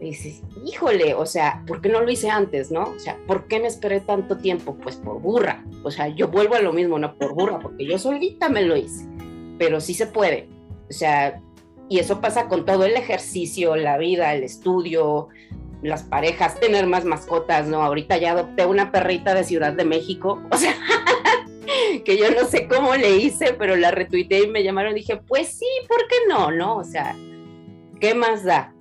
[0.00, 2.82] Y dices, híjole, o sea, ¿por qué no lo hice antes, no?
[2.82, 4.76] O sea, ¿por qué me esperé tanto tiempo?
[4.76, 5.64] Pues por burra.
[5.82, 8.76] O sea, yo vuelvo a lo mismo, no por burra, porque yo solita me lo
[8.76, 9.08] hice.
[9.58, 10.48] Pero sí se puede.
[10.90, 11.40] O sea,
[11.88, 15.28] y eso pasa con todo el ejercicio, la vida, el estudio,
[15.82, 17.82] las parejas, tener más mascotas, ¿no?
[17.82, 20.74] Ahorita ya adopté una perrita de Ciudad de México, o sea,
[22.04, 25.48] que yo no sé cómo le hice, pero la retuiteé y me llamaron dije, pues
[25.48, 26.50] sí, ¿por qué no?
[26.50, 26.76] ¿No?
[26.76, 27.14] O sea,
[28.00, 28.74] ¿qué más da?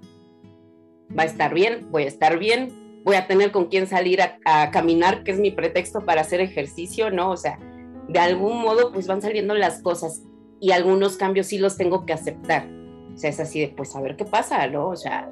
[1.18, 4.72] Va a estar bien, voy a estar bien, voy a tener con quién salir a,
[4.72, 7.32] caminar, que es mi pretexto para hacer ejercicio, ¿no?
[7.32, 7.60] O sea,
[8.08, 10.24] de algún modo pues van saliendo las cosas
[10.60, 12.68] y algunos cambios sí los tengo que aceptar.
[13.14, 14.90] O sea, es así de, pues a ver qué pasa, ¿no?
[14.90, 15.30] O sea,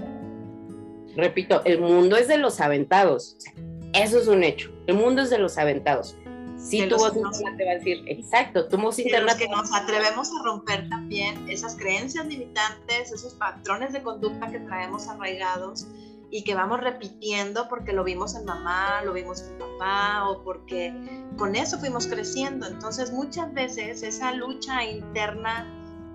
[1.16, 3.38] repito, el mundo es de los aventados.
[3.94, 4.72] eso es un hecho.
[4.88, 6.16] El mundo es de los aventados.
[6.64, 9.36] Si tu voz interna te va a decir, exacto, tu voz interna.
[9.38, 15.07] que nos atrevemos a romper también esas creencias limitantes, esos patrones de conducta que traemos
[15.07, 15.88] arraigados
[16.32, 20.93] y que vamos repitiendo porque lo vimos en mamá, lo vimos en papá o porque
[21.38, 22.66] con eso fuimos creciendo.
[22.66, 25.68] Entonces muchas veces esa lucha interna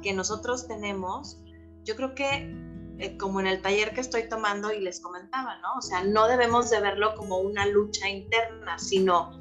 [0.02, 1.38] que nosotros tenemos,
[1.84, 2.52] yo creo que
[2.98, 5.74] eh, como en el taller que estoy tomando y les comentaba, ¿no?
[5.78, 9.38] O sea, no debemos de verlo como una lucha interna, sino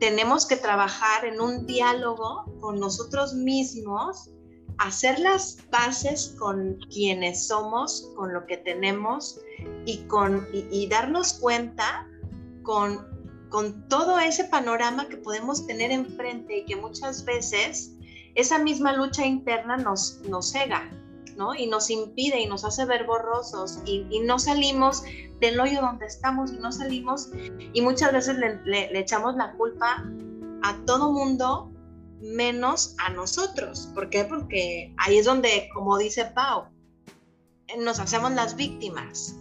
[0.00, 4.30] tenemos que trabajar en un diálogo con nosotros mismos,
[4.78, 9.38] hacer las bases con quienes somos, con lo que tenemos
[9.84, 12.08] y, con, y, darnos cuenta
[12.62, 13.06] con,
[13.50, 17.92] con todo ese panorama que podemos tener enfrente y que muchas veces
[18.34, 20.90] esa misma lucha interna nos, nos cega,
[21.56, 25.02] y nos impide y nos hace ver borrosos y, no salimos
[25.40, 27.30] del hoyo donde estamos y no salimos
[27.72, 30.04] y muchas veces le, echamos la culpa
[30.62, 31.72] a todo mundo
[32.20, 33.88] menos a nosotros.
[33.94, 34.24] ¿Por qué?
[34.24, 36.66] Porque ahí es donde, como dice Pau,
[37.78, 39.36] nos hacemos las víctimas,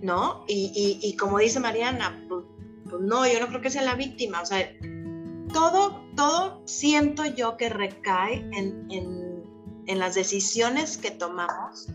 [0.00, 0.44] ¿no?
[0.46, 2.44] Y, como dice Mariana, pues,
[2.88, 4.72] pues, no, yo no creo que sea la víctima, o sea,
[5.52, 9.37] todo, todo siento yo que recae en
[9.96, 11.88] las decisiones que tomamos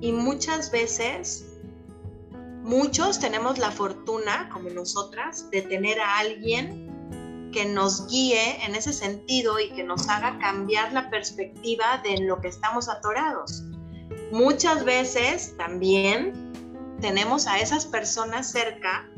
[0.00, 1.46] y muchas veces,
[2.62, 8.92] muchos tenemos la fortuna, como nosotras, de tener a alguien que nos guíe en ese
[8.92, 13.62] sentido y que nos haga cambiar la perspectiva de lo que estamos atorados.
[14.32, 16.52] Muchas veces también
[17.00, 19.08] tenemos a esas personas cerca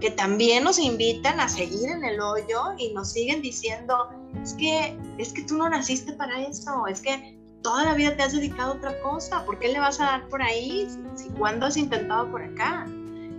[0.00, 4.08] que también nos invitan a seguir en el hoyo y nos siguen diciendo,
[4.42, 8.22] es que, es que tú no naciste para eso, es que toda la vida te
[8.22, 11.66] has dedicado a otra cosa, ¿por qué le vas a dar por ahí si, cuando
[11.66, 12.86] has intentado por acá?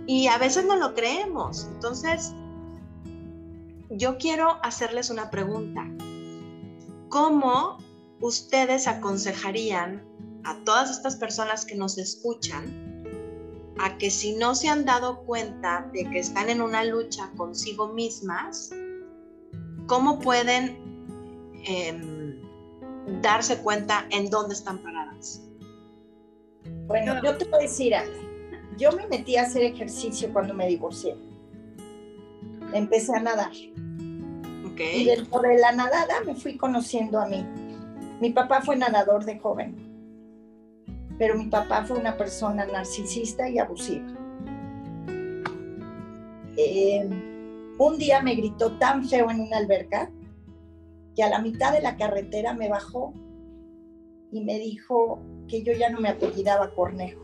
[0.06, 1.68] Y a veces no lo creemos.
[1.74, 2.32] Entonces,
[3.90, 5.88] yo quiero hacerles una pregunta.
[7.08, 7.78] ¿Cómo
[8.20, 10.02] ustedes aconsejarían
[10.44, 12.92] a todas estas personas que nos escuchan
[13.78, 17.88] a que si no se han dado cuenta de que están en una lucha consigo
[17.88, 18.70] mismas,
[19.86, 20.80] cómo pueden...
[21.64, 22.21] Em,
[23.20, 25.42] darse cuenta en dónde están paradas.
[26.86, 28.14] Bueno, yo te voy a decir algo.
[28.78, 31.16] Yo me metí a hacer ejercicio cuando me divorcié.
[32.72, 33.52] Empecé a nadar.
[34.78, 37.44] Y dentro de la nadada me fui conociendo a mí.
[38.20, 39.76] Mi papá fue nadador de joven,
[41.18, 44.06] pero mi papá fue una persona narcisista y abusiva.
[46.56, 47.08] Eh,
[47.78, 50.10] un día me gritó tan feo en una alberca
[51.14, 53.12] que a la mitad de la carretera me bajó
[54.32, 57.22] y me dijo que yo ya no me apellidaba Cornejo.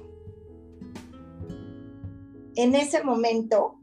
[2.56, 3.78] En ese momento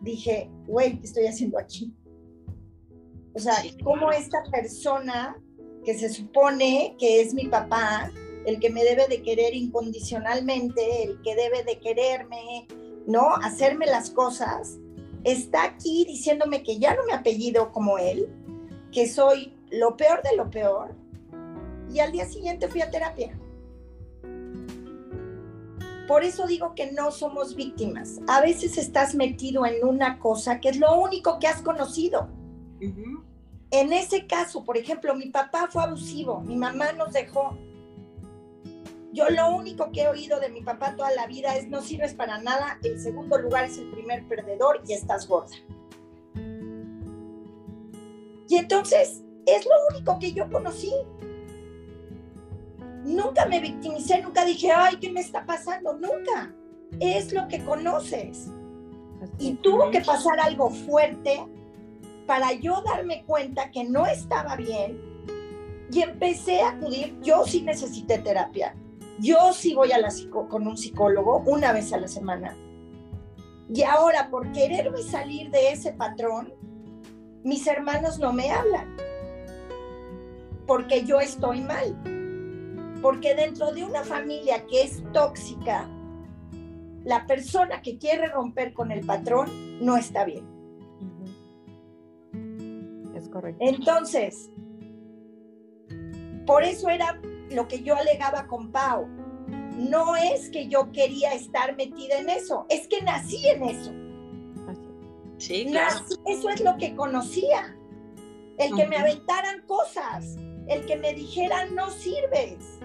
[0.00, 1.94] dije, güey, ¿qué estoy haciendo aquí?
[3.34, 3.54] O sea,
[3.84, 5.36] ¿cómo esta persona
[5.84, 8.10] que se supone que es mi papá,
[8.46, 12.66] el que me debe de querer incondicionalmente, el que debe de quererme,
[13.06, 13.34] ¿no?
[13.42, 14.78] Hacerme las cosas,
[15.24, 18.28] está aquí diciéndome que ya no me apellido como él,
[18.92, 20.94] que soy lo peor de lo peor
[21.92, 23.38] y al día siguiente fui a terapia.
[26.06, 28.18] Por eso digo que no somos víctimas.
[28.26, 32.28] A veces estás metido en una cosa que es lo único que has conocido.
[32.80, 37.56] En ese caso, por ejemplo, mi papá fue abusivo, mi mamá nos dejó.
[39.12, 42.14] Yo lo único que he oído de mi papá toda la vida es no sirves
[42.14, 45.56] para nada, el segundo lugar es el primer perdedor y estás gorda.
[48.50, 50.92] Y entonces es lo único que yo conocí.
[53.04, 55.92] Nunca me victimicé, nunca dije, ay, ¿qué me está pasando?
[55.92, 56.52] Nunca.
[56.98, 58.48] Es lo que conoces.
[59.38, 61.46] Y tuvo que pasar algo fuerte
[62.26, 65.00] para yo darme cuenta que no estaba bien
[65.92, 68.74] y empecé a acudir, yo sí necesité terapia,
[69.20, 70.08] yo sí voy a la
[70.48, 72.56] con un psicólogo una vez a la semana.
[73.72, 76.52] Y ahora, por quererme salir de ese patrón,
[77.44, 78.96] mis hermanos no me hablan.
[80.66, 81.96] Porque yo estoy mal.
[83.02, 85.88] Porque dentro de una familia que es tóxica,
[87.04, 89.48] la persona que quiere romper con el patrón
[89.80, 90.46] no está bien.
[93.14, 93.64] Es correcto.
[93.64, 94.50] Entonces,
[96.46, 97.20] por eso era
[97.50, 99.06] lo que yo alegaba con Pau.
[99.76, 103.92] No es que yo quería estar metida en eso, es que nací en eso.
[105.40, 106.04] Sí, claro.
[106.26, 107.76] eso es lo que conocía.
[108.58, 110.36] El que me aventaran cosas,
[110.68, 112.78] el que me dijeran no sirves.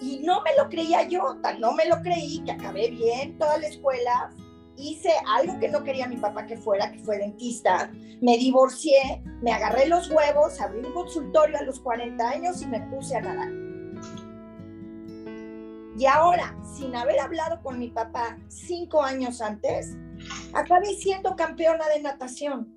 [0.00, 3.66] Y no me lo creía yo, no me lo creí, que acabé bien toda la
[3.66, 4.30] escuela,
[4.76, 7.92] hice algo que no quería mi papá que fuera, que fue dentista,
[8.22, 12.80] me divorcié, me agarré los huevos, abrí un consultorio a los 40 años y me
[12.88, 13.67] puse a nadar.
[15.98, 19.96] Y ahora, sin haber hablado con mi papá cinco años antes,
[20.52, 22.72] acabé siendo campeona de natación.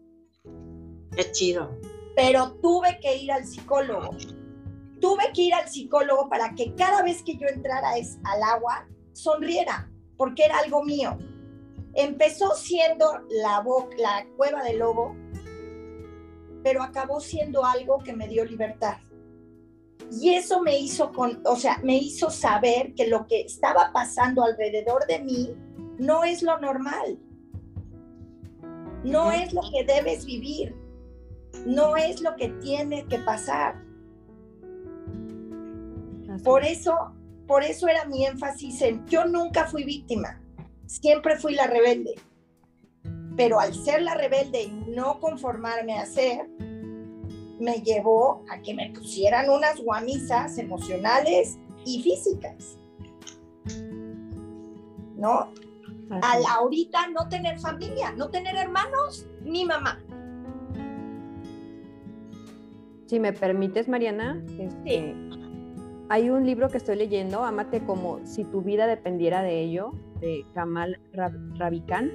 [1.16, 1.70] Qué chido.
[2.16, 4.10] Pero tuve que ir al psicólogo.
[5.00, 9.88] Tuve que ir al psicólogo para que cada vez que yo entrara al agua, sonriera,
[10.18, 11.16] porque era algo mío.
[11.94, 13.64] Empezó siendo la,
[14.00, 15.16] la cueva del lobo,
[16.64, 18.98] pero acabó siendo algo que me dio libertad.
[20.12, 24.44] Y eso me hizo, con, o sea, me hizo saber que lo que estaba pasando
[24.44, 25.56] alrededor de mí
[25.98, 27.20] no es lo normal.
[29.04, 30.76] No es lo que debes vivir.
[31.66, 33.82] No es lo que tiene que pasar.
[36.44, 37.14] Por eso,
[37.48, 40.42] por eso era mi énfasis en yo nunca fui víctima.
[40.88, 42.16] Siempre fui la rebelde.
[43.38, 46.50] Pero al ser la rebelde y no conformarme a ser,
[47.62, 52.78] me llevó a que me pusieran unas guamisas emocionales y físicas.
[55.16, 55.48] ¿No?
[56.10, 60.02] A la ahorita no tener familia, no tener hermanos ni mamá.
[63.06, 65.16] Si me permites, Mariana, este,
[66.10, 70.46] hay un libro que estoy leyendo, Amate como si tu vida dependiera de ello, de
[70.54, 72.12] Kamal Ravikant.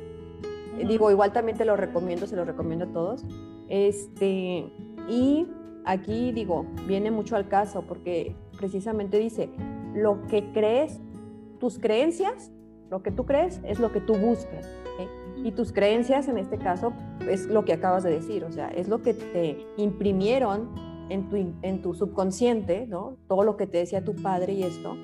[0.86, 3.24] Digo, igual también te lo recomiendo, se lo recomiendo a todos.
[3.68, 4.70] Este,
[5.08, 5.46] y
[5.84, 9.50] aquí digo, viene mucho al caso porque precisamente dice,
[9.94, 11.00] lo que crees,
[11.58, 12.52] tus creencias,
[12.90, 14.68] lo que tú crees es lo que tú buscas.
[15.44, 16.92] Y tus creencias en este caso
[17.28, 20.70] es lo que acabas de decir, o sea, es lo que te imprimieron
[21.08, 23.16] en tu, en tu subconsciente, ¿no?
[23.28, 24.96] Todo lo que te decía tu padre y esto,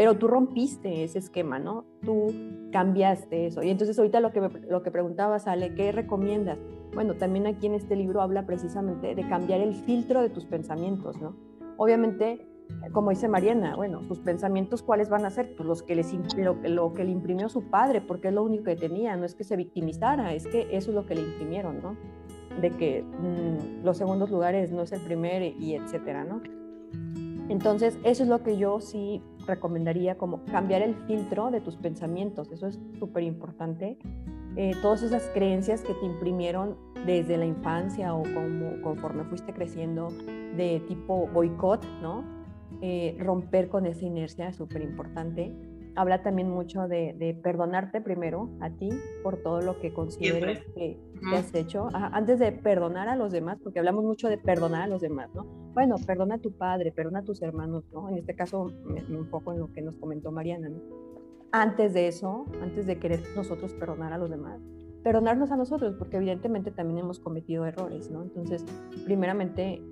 [0.00, 1.84] pero tú rompiste ese esquema, ¿no?
[2.02, 2.32] Tú
[2.72, 3.62] cambiaste eso.
[3.62, 6.58] Y entonces ahorita lo que, lo que preguntabas, Ale, ¿qué recomiendas?
[6.94, 11.20] Bueno, también aquí en este libro habla precisamente de cambiar el filtro de tus pensamientos,
[11.20, 11.36] ¿no?
[11.76, 12.48] Obviamente,
[12.92, 15.54] como dice Mariana, bueno, sus pensamientos, ¿cuáles van a ser?
[15.54, 18.76] Pues los que les, lo, que le imprimió su padre, porque es lo único que
[18.76, 21.98] tenía, no es que se victimizara, es que eso es lo que le imprimieron, ¿no?
[22.58, 26.40] De que mm, los segundos lugares no es el primer y etcétera, ¿no?
[27.50, 32.50] Entonces, eso es lo que yo sí recomendaría, como cambiar el filtro de tus pensamientos,
[32.52, 33.98] eso es súper importante
[34.56, 36.76] eh, todas esas creencias que te imprimieron
[37.06, 40.08] desde la infancia o como, conforme fuiste creciendo
[40.56, 42.24] de tipo boicot, ¿no?
[42.82, 45.52] Eh, romper con esa inercia es súper importante.
[45.94, 48.90] Habla también mucho de, perdonarte primero a ti
[49.22, 50.98] por todo lo que consideres que,
[51.34, 55.00] has hecho, antes de perdonar a los demás, porque hablamos mucho de perdonar a los
[55.00, 55.44] demás, ¿no?
[55.74, 58.08] Bueno, perdona a tu padre, perdona a tus hermanos, ¿no?
[58.08, 61.10] En este caso, un poco en lo que nos comentó Mariana, ¿no?
[61.52, 64.60] antes de eso, antes de querer nosotros perdonar a los demás,
[65.02, 68.22] perdonarnos a nosotros, porque evidentemente también hemos cometido errores, ¿no?
[68.22, 68.64] Entonces,
[69.04, 69.82] primeramente,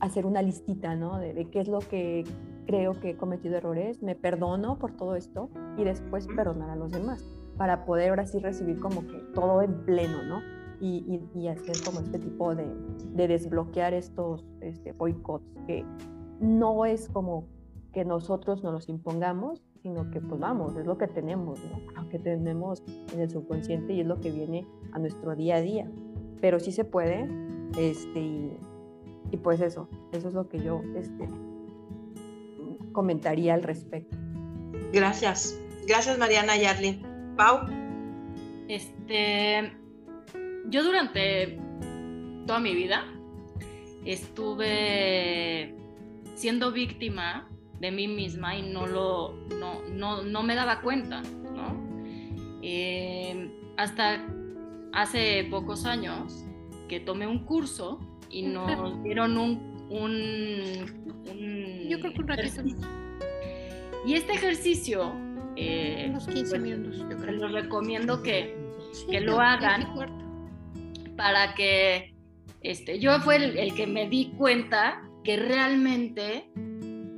[0.00, 1.18] hacer una listita, ¿no?
[1.18, 2.24] De, qué es lo que
[2.66, 6.92] creo que he cometido errores, me perdono por todo esto y después perdonar a los
[6.92, 7.24] demás,
[7.56, 10.40] para poder ahora sí recibir como que todo en pleno, ¿no?
[10.80, 12.66] Y, y, hacer como este tipo de,
[13.14, 15.84] de desbloquear estos este, boicots, que
[16.40, 17.46] no es como
[17.92, 21.78] que nosotros nos los impongamos, sino que pues vamos, es lo que tenemos, ¿no?
[22.02, 22.82] Lo que tenemos
[23.12, 25.90] en el subconsciente y es lo que viene a nuestro día a día.
[26.40, 27.28] Pero sí se puede,
[27.78, 28.58] este,
[29.30, 31.28] y, pues eso, eso es lo que yo este,
[32.92, 34.16] comentaría al respecto.
[34.92, 37.13] Gracias, gracias Mariana y Arlene.
[37.36, 37.66] Pau.
[38.68, 39.72] Este,
[40.68, 41.58] yo durante
[42.46, 43.04] toda mi vida
[44.04, 45.74] estuve
[46.34, 47.48] siendo víctima
[47.80, 51.22] de mí misma y no lo no, no, no me daba cuenta,
[51.54, 51.76] ¿no?
[52.62, 54.24] Eh, hasta
[54.92, 56.44] hace pocos años
[56.88, 62.62] que tomé un curso y nos dieron un, un, un Yo creo que un ratito.
[64.06, 65.12] Y este ejercicio,
[65.56, 67.32] eh, Unos 15 pues, minutos, yo creo.
[67.32, 68.56] los recomiendo que,
[68.92, 69.94] Sí, que lo hagan.
[71.16, 72.14] para que
[72.60, 76.50] este, yo fue el, el que me di cuenta que realmente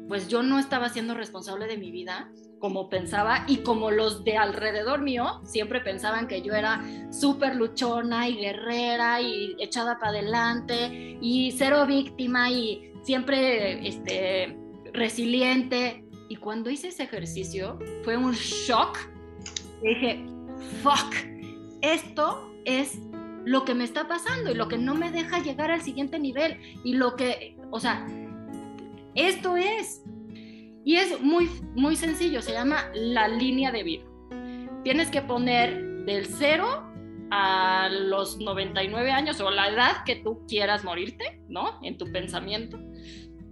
[0.09, 4.37] pues yo no estaba siendo responsable de mi vida como pensaba y como los de
[4.37, 11.19] alrededor mío siempre pensaban que yo era súper luchona y guerrera y echada para adelante
[11.21, 14.57] y cero víctima y siempre este,
[14.93, 16.03] resiliente.
[16.29, 18.99] Y cuando hice ese ejercicio fue un shock.
[19.83, 20.25] Dije,
[20.83, 21.15] fuck,
[21.83, 22.99] esto es
[23.45, 26.59] lo que me está pasando y lo que no me deja llegar al siguiente nivel
[26.83, 28.07] y lo que, o sea,
[29.15, 30.03] esto es.
[30.85, 34.05] Y es muy, muy sencillo, se llama la línea de vida.
[34.85, 36.87] Tienes que poner del 0
[37.31, 41.81] a los 99 años o la edad que tú quieras morirte, ¿no?
[41.83, 42.79] En tu pensamiento.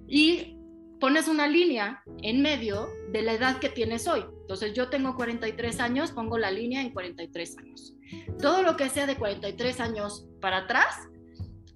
[0.07, 0.57] Y
[1.01, 4.25] pones una línea en medio de la edad que tienes hoy.
[4.43, 7.95] Entonces yo tengo 43 años, pongo la línea en 43 años.
[8.41, 11.09] Todo lo que sea de 43 años para atrás,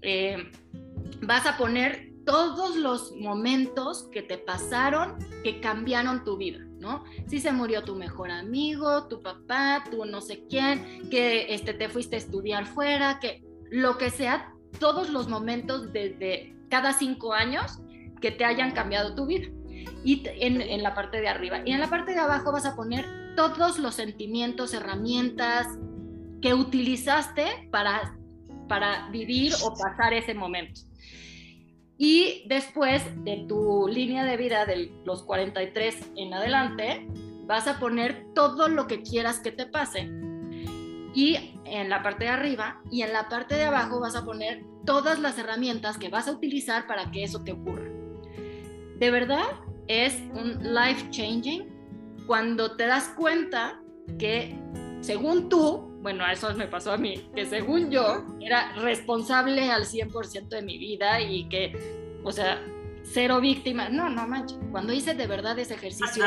[0.02, 0.50] eh,
[1.22, 7.04] vas a poner todos los momentos que te pasaron que cambiaron tu vida, ¿no?
[7.26, 11.88] Si se murió tu mejor amigo, tu papá, tu no sé quién, que este, te
[11.88, 17.80] fuiste a estudiar fuera, que lo que sea, todos los momentos desde cada cinco años
[18.20, 19.48] que te hayan cambiado tu vida.
[20.04, 21.62] Y en la parte de arriba.
[21.64, 23.04] Y en la parte de abajo vas a poner
[23.36, 25.66] todos los sentimientos, herramientas
[26.42, 28.16] que utilizaste para,
[28.68, 30.80] para vivir o pasar ese momento.
[31.96, 37.08] Y después de tu línea de vida de los 43 en adelante,
[37.46, 40.08] vas a poner todo lo que quieras que te pase.
[41.14, 44.64] Y en la parte de arriba y en la parte de abajo vas a poner
[44.84, 47.97] todas las herramientas que vas a utilizar para que eso te ocurra.
[48.98, 49.46] De verdad
[49.86, 51.68] es un life changing
[52.26, 53.80] cuando te das cuenta
[54.18, 54.58] que
[55.00, 60.48] según tú, bueno, eso me pasó a mí, que según yo era responsable al 100%
[60.48, 61.72] de mi vida y que,
[62.24, 62.60] o sea,
[63.04, 63.88] cero víctima.
[63.88, 64.58] No, no manches.
[64.70, 66.24] Cuando hice de verdad ese ejercicio,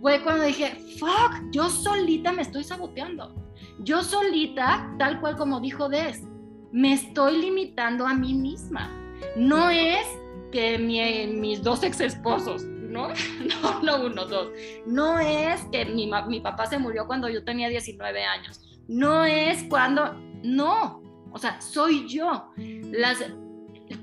[0.00, 3.34] fue cuando dije, fuck, yo solita me estoy saboteando.
[3.80, 6.22] Yo solita, tal cual como dijo Des,
[6.72, 8.90] me estoy limitando a mí misma.
[9.36, 10.06] No es
[10.50, 13.08] que mi- mis dos ex esposos, ¿no?
[13.62, 14.48] No, no uno, dos.
[14.86, 18.60] No es que mi, mi papá se murió cuando yo tenía 19 años.
[18.88, 21.02] No es cuando, no.
[21.32, 22.46] O sea, soy yo.
[22.56, 23.18] Las,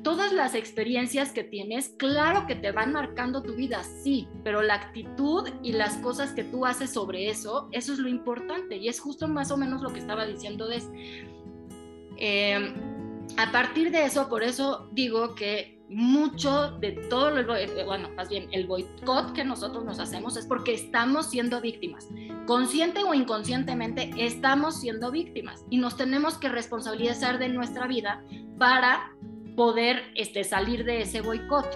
[0.04, 4.76] todas las experiencias que tienes, claro que te van marcando tu vida, sí, pero la
[4.76, 9.00] actitud y las cosas que tú haces sobre eso, eso es lo importante y es
[9.00, 10.90] justo más o menos lo que estaba diciendo Des.
[12.18, 12.74] Eh,
[13.38, 18.30] a partir de eso, por eso digo que mucho de todo, lo, eh, bueno, más
[18.30, 22.08] bien el boicot que nosotros nos hacemos es porque estamos siendo víctimas.
[22.46, 28.24] Consciente o inconscientemente estamos siendo víctimas y nos tenemos que responsabilizar de nuestra vida
[28.58, 29.12] para
[29.56, 31.68] poder este, salir de ese boicot.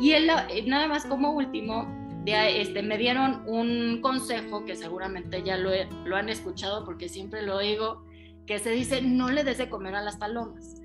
[0.00, 0.26] Y eh,
[0.66, 1.86] nada más como último,
[2.24, 5.70] de, este, me dieron un consejo que seguramente ya lo,
[6.04, 8.04] lo han escuchado porque siempre lo digo,
[8.46, 10.80] que se dice no le des de comer a las palomas.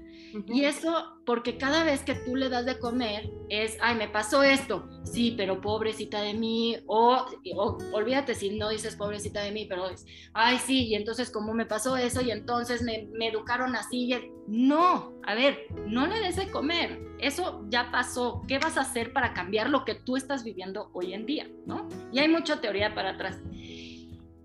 [0.47, 4.43] Y eso, porque cada vez que tú le das de comer es, ay, me pasó
[4.43, 7.25] esto, sí, pero pobrecita de mí, o,
[7.55, 11.53] o olvídate si no dices pobrecita de mí, pero es, ay, sí, y entonces como
[11.53, 16.19] me pasó eso y entonces me, me educaron así, y- no, a ver, no le
[16.19, 20.17] des de comer, eso ya pasó, ¿qué vas a hacer para cambiar lo que tú
[20.17, 21.87] estás viviendo hoy en día, no?
[22.11, 23.39] Y hay mucha teoría para atrás.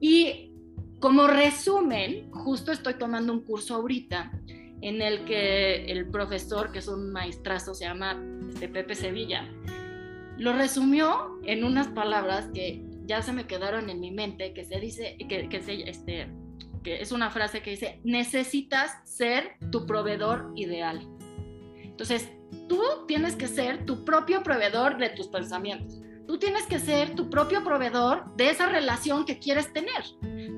[0.01, 0.53] Y
[1.01, 4.33] como resumen, justo estoy tomando un curso ahorita
[4.83, 9.47] en el que el profesor, que es un maestrazo, se llama este, Pepe Sevilla,
[10.39, 14.81] lo resumió en unas palabras que ya se me quedaron en mi mente, que se
[14.81, 16.31] dice, este,
[16.83, 21.07] que es una frase que dice, necesitas ser tu proveedor ideal.
[21.83, 22.31] Entonces,
[22.69, 26.01] tú tienes que ser tu propio proveedor de tus pensamientos.
[26.27, 30.05] Tú tienes que ser tu propio proveedor de esa relación que quieres tener.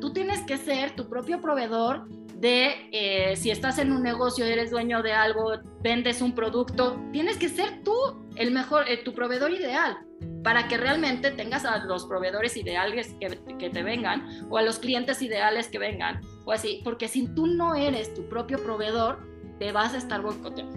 [0.01, 2.07] Tú tienes que ser tu propio proveedor
[2.43, 7.37] de eh, si estás en un negocio, eres dueño de algo, vendes un producto, tienes
[7.37, 7.95] que ser tú
[8.35, 9.97] el mejor, eh, tu proveedor ideal
[10.43, 14.81] para que realmente tengas a los proveedores ideales que, que, te vengan o a los
[14.81, 19.21] clientes ideales que vengan o así, porque si tú no eres tu propio proveedor,
[19.61, 20.77] te vas a estar boicoteando.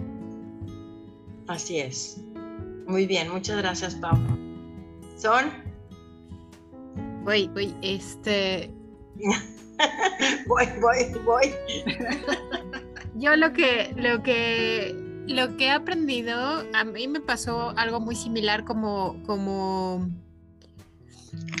[1.48, 2.22] Así es.
[2.86, 4.16] Muy bien, muchas gracias, Pau.
[5.16, 5.50] Son.
[7.26, 8.70] Oye, oye, este.
[10.46, 11.54] voy, voy, voy.
[13.14, 14.94] Yo lo que, lo que,
[15.26, 20.08] lo que he aprendido, a mí me pasó algo muy similar como, como,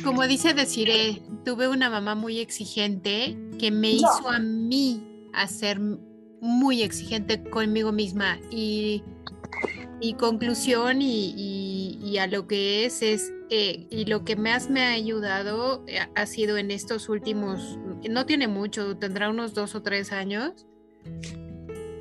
[0.04, 5.80] como dice Desiree, tuve una mamá muy exigente que me hizo a mí a ser
[6.40, 9.02] muy exigente conmigo misma y,
[10.00, 14.92] y conclusión y a lo que es es eh, y lo que más me ha
[14.92, 17.78] ayudado eh, ha sido en estos últimos
[18.08, 20.66] no tiene mucho tendrá unos dos o tres años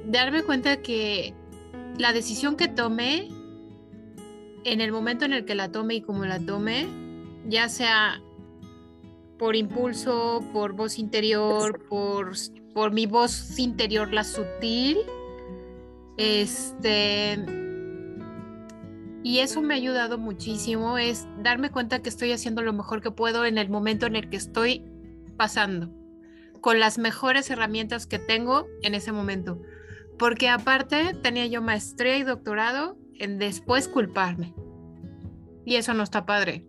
[0.06, 1.34] darme cuenta que
[1.98, 3.30] la decisión que tome
[4.64, 6.88] en el momento en el que la tome y como la tome
[7.48, 8.22] ya sea
[9.38, 12.32] por impulso, por voz interior, por,
[12.74, 14.98] por mi voz interior, la sutil.
[16.18, 17.65] Este.
[19.26, 23.10] Y eso me ha ayudado muchísimo, es darme cuenta que estoy haciendo lo mejor que
[23.10, 24.86] puedo en el momento en el que estoy
[25.36, 25.90] pasando,
[26.62, 29.60] con las mejores herramientas que tengo en ese momento.
[30.20, 34.54] Porque aparte tenía yo maestría y doctorado en después culparme.
[35.66, 36.68] Y eso no está padre.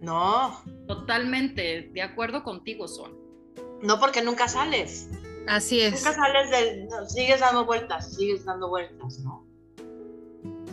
[0.00, 3.12] No, Totalmente de acuerdo contigo, Son.
[3.80, 5.08] no porque nunca sales.
[5.46, 6.04] Así es.
[6.04, 6.88] Nunca sales del.
[6.88, 9.41] no, sigues dando vueltas, sigues dando vueltas, ¿no?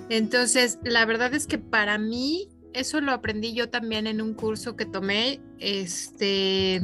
[0.10, 4.76] Entonces, la verdad es que para mí, eso lo aprendí yo también en un curso
[4.76, 6.82] que tomé, este,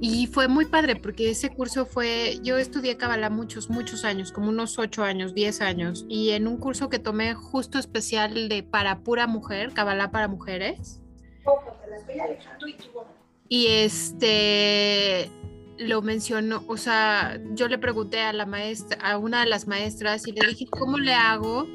[0.00, 4.50] y fue muy padre porque ese curso fue, yo estudié Kabbalah muchos, muchos años, como
[4.50, 9.00] unos ocho años, diez años, y en un curso que tomé justo especial de para
[9.00, 11.00] pura mujer, Kabbalah para mujeres,
[13.48, 15.30] y este
[15.78, 20.26] lo mencionó, o sea, yo le pregunté a la maestra, a una de las maestras
[20.26, 21.66] y le dije, ¿cómo le hago?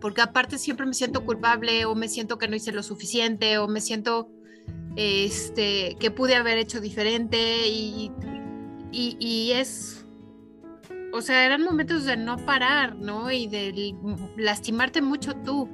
[0.00, 3.68] Porque aparte siempre me siento culpable o me siento que no hice lo suficiente o
[3.68, 4.28] me siento
[4.96, 8.10] este que pude haber hecho diferente y,
[8.90, 10.02] y, y es
[11.12, 13.30] o sea, eran momentos de no parar, ¿no?
[13.30, 13.94] Y de
[14.36, 15.68] lastimarte mucho tú.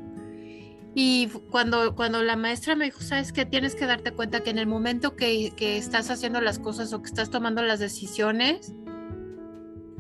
[1.01, 4.59] Y cuando, cuando la maestra me dijo, sabes que tienes que darte cuenta que en
[4.59, 8.75] el momento que, que, estás haciendo las cosas o que estás tomando las decisiones,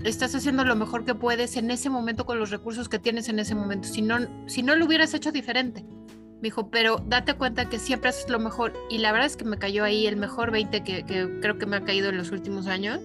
[0.03, 3.38] estás haciendo lo mejor que puedes en ese momento con los recursos que tienes en
[3.38, 3.86] ese momento.
[3.86, 4.18] Si no,
[4.49, 5.84] si no lo hubieras hecho diferente.
[5.84, 8.72] Me dijo, pero date cuenta que siempre haces lo mejor.
[8.90, 11.66] Y la verdad es que me cayó ahí el mejor 20 que, que creo que
[11.66, 12.99] me ha caído en los últimos años.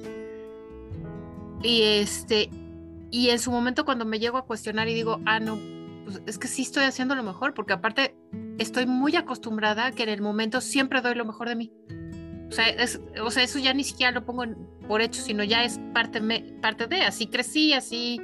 [1.61, 2.49] Y este,
[3.11, 5.59] y en su momento cuando me llego a cuestionar y digo, ah, no,
[6.04, 8.16] pues es que sí estoy haciendo lo mejor, porque aparte
[8.58, 11.72] estoy muy acostumbrada a que en el momento siempre doy lo mejor de mí.
[12.47, 14.45] O sea, es, o sea eso ya ni siquiera lo pongo
[14.88, 18.22] por hecho, sino ya es parte, me, parte de, así crecí, así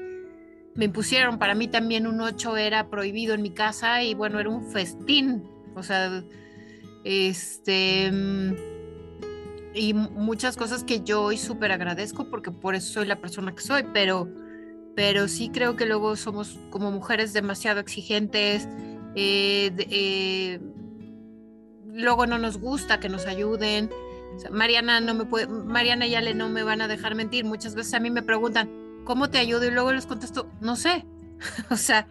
[0.76, 1.40] me impusieron.
[1.40, 5.44] Para mí también un 8 era prohibido en mi casa y bueno, era un festín.
[5.76, 6.24] O sea,
[7.04, 8.12] este...
[9.74, 13.62] Y muchas cosas que yo hoy súper agradezco porque por eso soy la persona que
[13.62, 14.28] soy, pero
[14.96, 18.68] pero sí creo que luego somos como mujeres demasiado exigentes,
[19.16, 20.60] eh, eh,
[21.86, 23.90] luego no nos gusta que nos ayuden.
[24.52, 27.46] Mariana no me puede, Mariana y Ale no me van a dejar mentir.
[27.46, 28.70] Muchas veces a mí me preguntan,
[29.06, 29.66] ¿cómo te ayudo?
[29.66, 31.06] Y luego les contesto, no sé.
[31.70, 32.08] o sea,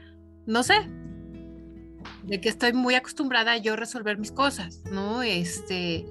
[0.47, 0.75] no sé.
[2.25, 5.23] De que estoy muy acostumbrada a yo resolver mis cosas, ¿no?
[5.23, 6.07] Este,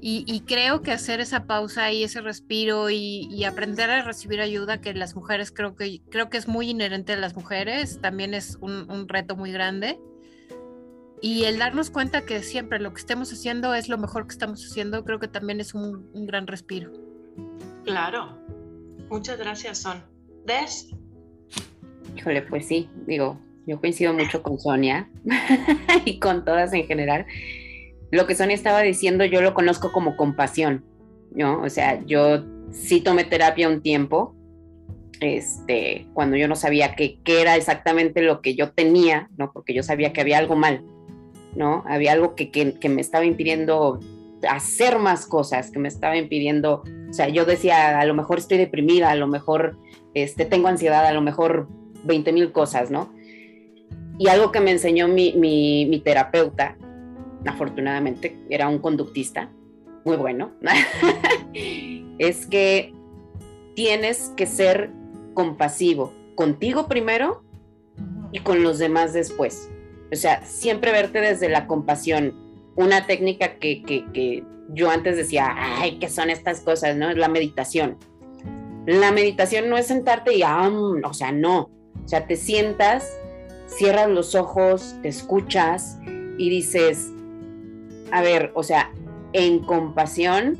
[0.00, 4.40] y, y, creo que hacer esa pausa y ese respiro y, y, aprender a recibir
[4.40, 8.34] ayuda que las mujeres creo que creo que es muy inherente a las mujeres también
[8.34, 9.98] es un, un reto muy grande.
[11.22, 14.62] Y el darnos cuenta que siempre lo que estemos haciendo es lo mejor que estamos
[14.64, 16.92] haciendo creo que también es un, un gran respiro.
[17.84, 18.38] Claro.
[19.08, 20.02] Muchas gracias son.
[20.44, 20.90] Des
[22.16, 25.08] híjole pues sí digo yo coincido mucho con Sonia
[26.04, 27.26] y con todas en general
[28.10, 30.84] lo que Sonia estaba diciendo, yo lo conozco como compasión,
[31.32, 31.62] ¿no?
[31.62, 34.34] O sea, yo sí tomé terapia un tiempo,
[35.20, 39.52] este, cuando yo no sabía qué era exactamente lo que yo tenía, ¿no?
[39.52, 40.84] Porque yo sabía que había algo mal,
[41.54, 41.82] ¿no?
[41.86, 43.98] Había algo que, que, me estaba impidiendo
[44.48, 48.58] hacer más cosas, que me estaba impidiendo, o sea, yo decía, a lo mejor estoy
[48.58, 49.78] deprimida, a lo mejor
[50.14, 51.68] este, tengo ansiedad, a lo mejor
[52.04, 53.12] 20 mil cosas, ¿no?
[54.18, 56.76] Y algo que me enseñó mi, mi terapeuta,
[57.48, 59.50] afortunadamente era un conductista
[60.04, 60.52] muy bueno,
[62.18, 62.94] es que
[63.74, 64.90] tienes que ser
[65.34, 67.42] compasivo contigo primero
[68.30, 69.68] y con los demás después.
[70.12, 72.34] O sea, siempre verte desde la compasión.
[72.76, 76.96] Una técnica que, que, que yo antes decía, ay, ¿qué son estas cosas?
[76.96, 77.10] ¿No?
[77.10, 77.96] Es la meditación.
[78.86, 80.70] La meditación no es sentarte y, ah,
[81.04, 81.70] o sea, no.
[82.04, 83.18] O sea, te sientas,
[83.66, 85.98] cierras los ojos, te escuchas
[86.38, 87.10] y dices,
[88.10, 88.92] a ver, o sea,
[89.32, 90.58] en compasión,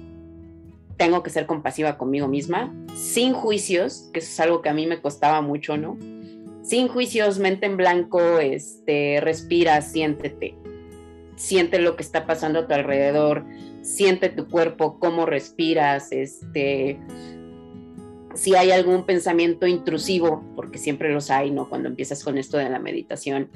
[0.97, 4.87] tengo que ser compasiva conmigo misma, sin juicios, que eso es algo que a mí
[4.87, 5.99] me costaba mucho, ¿no?
[6.63, 10.57] Sin juicios, mente en blanco, este, respira, siéntete.
[11.37, 13.45] Siente lo que está pasando a tu alrededor,
[13.83, 16.99] siente tu cuerpo, cómo respiras, este,
[18.35, 21.69] si hay algún pensamiento intrusivo, porque siempre los hay, ¿no?
[21.69, 23.51] Cuando empiezas con esto de la meditación,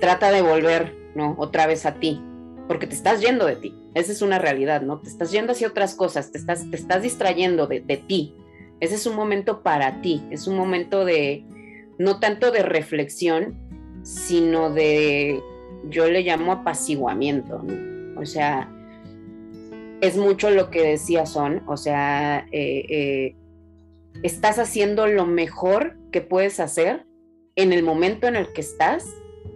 [0.00, 1.34] trata de volver, ¿no?
[1.38, 2.22] Otra vez a ti,
[2.68, 3.74] porque te estás yendo de ti.
[3.94, 5.00] Esa es una realidad, ¿no?
[5.00, 8.34] Te estás yendo hacia otras cosas, te estás, te estás distrayendo de, de ti.
[8.80, 11.44] Ese es un momento para ti, es un momento de,
[11.98, 13.56] no tanto de reflexión,
[14.02, 15.40] sino de,
[15.88, 17.64] yo le llamo apaciguamiento.
[18.16, 18.70] O sea,
[20.00, 23.36] es mucho lo que decía Son, o sea, eh, eh,
[24.22, 27.04] estás haciendo lo mejor que puedes hacer
[27.56, 29.04] en el momento en el que estás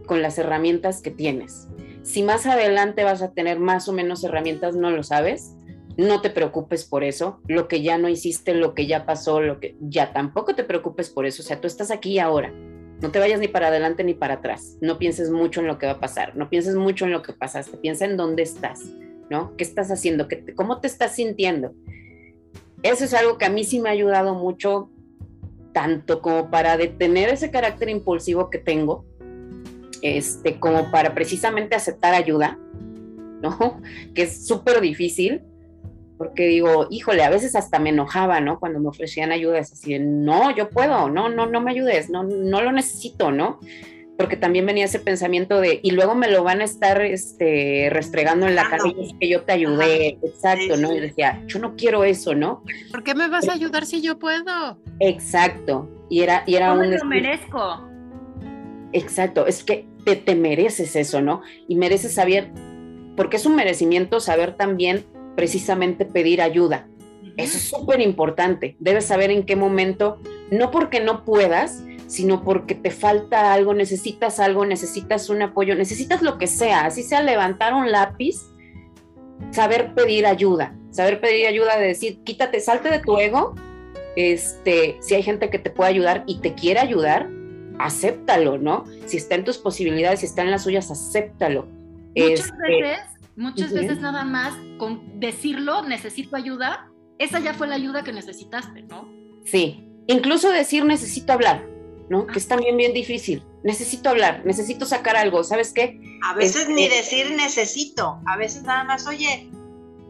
[0.06, 1.68] con las herramientas que tienes.
[2.03, 5.55] Si más adelante vas a tener más o menos herramientas, no lo sabes.
[5.96, 7.40] No te preocupes por eso.
[7.46, 11.11] Lo que ya no hiciste, lo que ya pasó, lo que ya tampoco te preocupes
[11.11, 11.42] por eso.
[11.42, 12.53] O sea, tú estás aquí ahora.
[13.00, 14.78] No te vayas ni para adelante ni para atrás.
[14.80, 16.36] No pienses mucho en lo que va a pasar.
[16.36, 17.76] No pienses mucho en lo que pasaste.
[17.76, 18.80] Piensa en dónde estás,
[19.28, 19.57] ¿no?
[19.57, 20.26] ¿Qué estás haciendo?
[20.57, 21.74] ¿Cómo te estás sintiendo?
[22.82, 24.90] Eso es algo que a mí sí me ha ayudado mucho,
[25.72, 29.05] tanto como para detener ese carácter impulsivo que tengo,
[30.03, 32.59] este, como para precisamente aceptar ayuda,
[33.40, 33.80] ¿no?
[34.14, 35.42] Que es súper difícil,
[36.18, 38.61] porque digo, híjole, a veces hasta me enojaba, ¿no?
[38.61, 42.22] Cuando me ofrecían ayuda, es así, no, yo puedo, no, no, no me ayudes, no,
[42.22, 43.59] no lo necesito, ¿no?
[44.22, 48.46] porque también venía ese pensamiento de, y luego me lo van a estar este, restregando
[48.46, 50.94] en la cara y es que yo te ayudé, exacto, ¿no?
[50.94, 52.62] Y decía, yo no quiero eso, ¿no?
[52.92, 54.78] ¿Por qué me vas a ayudar si yo puedo?
[55.00, 56.94] Exacto, y era, y era un...
[56.94, 57.88] lo merezco.
[58.92, 61.42] Exacto, es que te, te mereces eso, ¿no?
[61.68, 62.50] Y mereces saber,
[63.16, 65.05] porque es un merecimiento saber también
[65.36, 66.88] precisamente pedir ayuda.
[67.36, 68.76] Eso es súper importante.
[68.78, 70.18] Debes saber en qué momento,
[70.50, 76.20] no porque no puedas, sino porque te falta algo, necesitas algo, necesitas un apoyo, necesitas
[76.20, 78.36] lo que sea, así sea levantar un lápiz,
[79.50, 83.55] saber pedir ayuda, saber pedir ayuda de decir, quítate, salte de tu ego,
[84.14, 87.30] este, si hay gente que te puede ayudar y te quiere ayudar,
[87.79, 88.85] acéptalo, ¿no?
[89.07, 91.66] Si está en tus posibilidades, si está en las suyas, acéptalo.
[92.14, 93.01] Muchas este, veces,
[93.37, 98.83] muchas veces nada más con decirlo, necesito ayuda, esa ya fue la ayuda que necesitaste,
[98.83, 99.09] ¿no?
[99.45, 101.66] Sí, incluso decir necesito hablar,
[102.09, 102.27] ¿no?
[102.27, 103.45] Que es también bien difícil.
[103.64, 106.01] Necesito hablar, necesito sacar algo, ¿sabes qué?
[106.25, 109.49] A veces ni este decir necesito, a veces nada más, oye,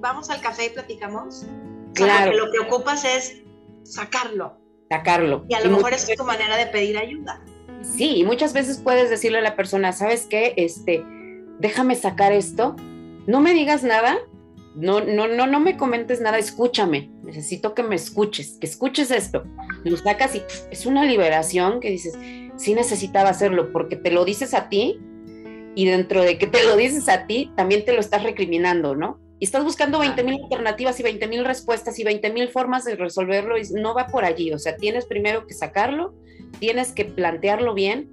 [0.00, 1.46] vamos al café y platicamos.
[1.94, 2.32] Claro.
[2.32, 3.42] lo que ocupas es
[3.84, 4.58] sacarlo.
[4.90, 5.44] Sacarlo.
[5.48, 7.42] Y a lo mejor es tu manera de pedir ayuda.
[7.82, 10.54] Sí, y muchas veces puedes decirle a la persona, ¿sabes qué?
[10.56, 11.04] Este,
[11.58, 12.76] déjame sacar esto,
[13.26, 14.18] no me digas nada,
[14.74, 19.44] no, no, no, no me comentes nada, escúchame, necesito que me escuches, que escuches esto.
[19.84, 22.16] Lo sacas y es una liberación que dices,
[22.56, 24.98] sí necesitaba hacerlo, porque te lo dices a ti
[25.74, 29.20] y dentro de que te lo dices a ti, también te lo estás recriminando, ¿no?
[29.38, 32.94] Y estás buscando 20 mil alternativas y 20 mil respuestas y 20 mil formas de
[32.94, 34.52] resolverlo y no va por allí.
[34.52, 36.14] O sea, tienes primero que sacarlo,
[36.58, 38.10] tienes que plantearlo bien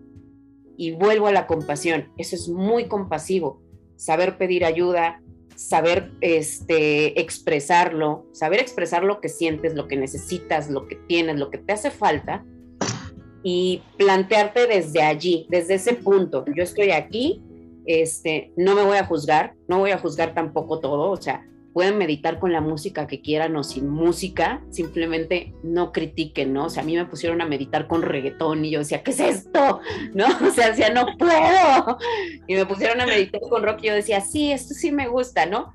[0.78, 2.12] y vuelvo a la compasión.
[2.18, 3.62] Eso es muy compasivo.
[3.96, 5.22] Saber pedir ayuda,
[5.56, 11.52] saber este, expresarlo, saber expresar lo que sientes, lo que necesitas, lo que tienes, lo
[11.52, 12.46] que te hace falta
[13.44, 16.46] y plantearte desde allí, desde ese punto.
[16.56, 17.44] Yo estoy aquí,
[17.86, 21.98] este, no me voy a juzgar, no voy a juzgar tampoco todo, o sea, pueden
[21.98, 26.66] meditar con la música que quieran o sin música, simplemente no critiquen, ¿no?
[26.66, 29.20] O sea, a mí me pusieron a meditar con reggaetón y yo decía, ¿qué es
[29.20, 29.80] esto?
[30.14, 30.26] ¿No?
[30.50, 31.98] O sea, decía, no puedo.
[32.48, 35.46] Y me pusieron a meditar con rock y yo decía, sí, esto sí me gusta,
[35.46, 35.74] ¿no?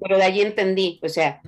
[0.00, 1.40] Pero de allí entendí, o sea,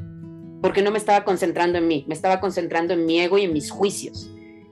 [0.61, 3.53] porque no me estaba concentrando en mí, me estaba concentrando en mi ego y en
[3.53, 4.31] mis juicios.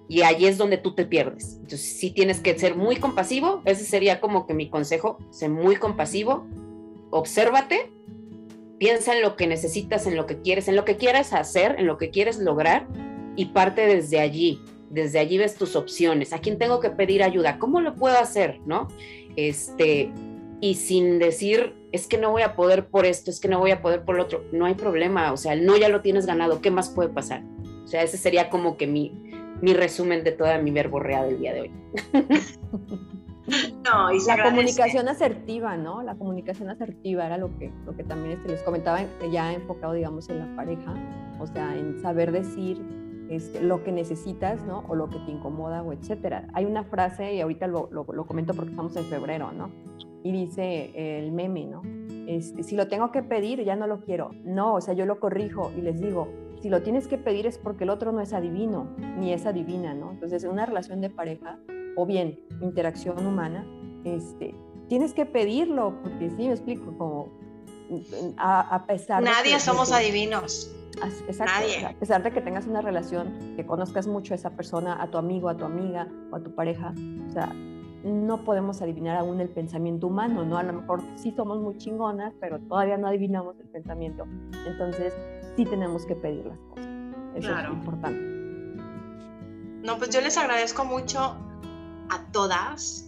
[0.09, 1.55] Y allí es donde tú te pierdes.
[1.55, 5.77] Entonces, sí tienes que ser muy compasivo, ese sería como que mi consejo, sé muy
[5.77, 6.47] compasivo,
[7.11, 7.96] obsérvate
[8.79, 11.87] piensa en lo que necesitas, en lo que quieres, en lo que quieres hacer, en
[11.87, 12.87] lo que quieres lograr
[13.37, 14.61] y parte desde allí.
[14.91, 16.33] Desde allí ves tus opciones.
[16.33, 17.59] ¿A quién tengo que pedir ayuda?
[17.59, 18.61] ¿Cómo lo puedo hacer?
[18.67, 18.89] ¿No?
[19.37, 20.11] Este,
[20.61, 23.73] y sin decir, es que no voy a poder por esto, es que no voy
[23.73, 24.45] a poder por lo otro.
[24.53, 25.33] No hay problema.
[25.33, 26.61] O sea, no ya lo tienes ganado.
[26.61, 27.43] ¿Qué más puede pasar?
[27.85, 31.53] O sea, ese sería como que mi, mi resumen de toda mi verborrea del día
[31.53, 31.71] de hoy.
[33.85, 36.03] No, y la comunicación asertiva, ¿no?
[36.03, 40.29] La comunicación asertiva era lo que, lo que también este, les comentaba, ya enfocado, digamos,
[40.29, 40.95] en la pareja,
[41.39, 42.83] o sea, en saber decir
[43.31, 44.85] este, lo que necesitas, ¿no?
[44.89, 46.49] O lo que te incomoda, o etcétera.
[46.55, 49.71] Hay una frase, y ahorita lo, lo, lo comento porque estamos en febrero, ¿no?
[50.25, 51.83] Y dice el meme, ¿no?
[52.27, 54.33] Este, si lo tengo que pedir, ya no lo quiero.
[54.45, 56.29] No, o sea, yo lo corrijo y les digo,
[56.61, 58.89] si lo tienes que pedir es porque el otro no es adivino,
[59.19, 60.11] ni es adivina, ¿no?
[60.11, 61.61] Entonces, en una relación de pareja,
[61.97, 63.67] o bien interacción humana,
[64.05, 64.55] este,
[64.89, 67.29] tienes que pedirlo, porque sí, me explico, como
[68.37, 70.73] a, pesar Nadie de somos adivinos.
[71.29, 71.85] Exacto, Nadie.
[71.85, 75.19] a pesar de que tengas una relación, que conozcas mucho a esa persona, a tu
[75.19, 76.95] amigo, a tu amiga o a tu pareja,
[77.29, 77.53] o sea,
[78.03, 80.59] no podemos adivinar aún el pensamiento humano, ¿no?
[80.59, 84.25] A lo mejor sí somos muy chingonas, pero todavía no adivinamos el pensamiento.
[84.67, 85.13] Entonces,
[85.57, 86.87] sí tenemos que pedir las cosas.
[87.35, 88.21] Eso es importante.
[89.83, 91.37] No, pues yo les agradezco mucho
[92.11, 93.07] a todas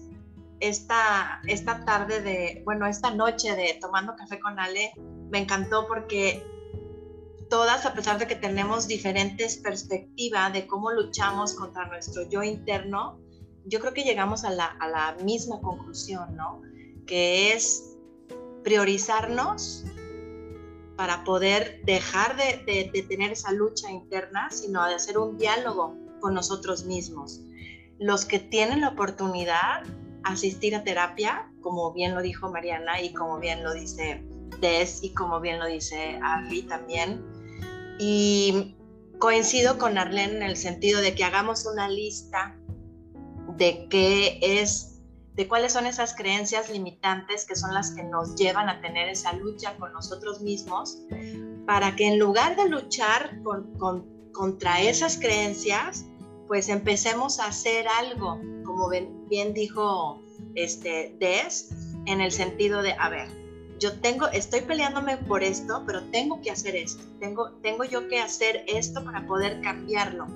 [0.61, 4.93] esta, esta tarde de, bueno, esta noche de tomando café con Ale.
[5.31, 6.43] Me encantó porque
[7.49, 13.21] todas, a pesar de que tenemos diferentes perspectivas de cómo luchamos contra nuestro yo interno,
[13.65, 16.63] yo creo que llegamos a la, misma conclusión, ¿no?
[17.07, 17.97] Que es
[18.65, 19.85] priorizarnos
[20.97, 26.85] para poder dejar de, tener esa lucha interna, sino de hacer un diálogo con nosotros
[26.85, 27.41] mismos.
[27.99, 29.83] Los que tienen la oportunidad
[30.25, 34.25] asistir a terapia, como bien lo dijo Mariana y como bien lo dice
[34.61, 37.25] Des y como bien lo dice Arli también.
[37.99, 38.77] Y
[39.19, 42.57] coincido con Arlene en el sentido de que hagamos una lista
[43.57, 45.01] de qué es,
[45.35, 49.33] de cuáles son esas creencias limitantes que son las que nos llevan a tener esa
[49.33, 50.99] lucha con nosotros mismos,
[51.67, 53.41] para que en lugar de luchar
[54.33, 56.07] contra esas creencias,
[56.49, 60.21] pues empecemos a hacer algo, como bien, dijo
[60.55, 61.71] este, Des,
[62.07, 63.29] en el sentido de, a ver,
[63.79, 68.19] yo tengo, estoy peleándome por esto, pero tengo que hacer esto, tengo, tengo yo que
[68.19, 70.27] hacer esto para poder cambiarlo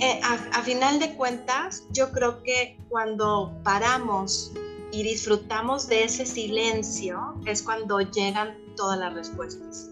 [0.00, 4.52] eh, a, final de cuentas, yo creo que cuando paramos
[4.90, 9.90] y disfrutamos de ese silencio es cuando llegan todas las respuestas.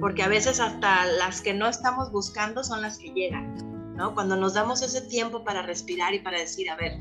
[0.00, 4.14] Porque a veces hasta las que no estamos buscando son las que llegan, ¿no?
[4.14, 6.98] Cuando nos damos ese tiempo para respirar y para decir, a ver,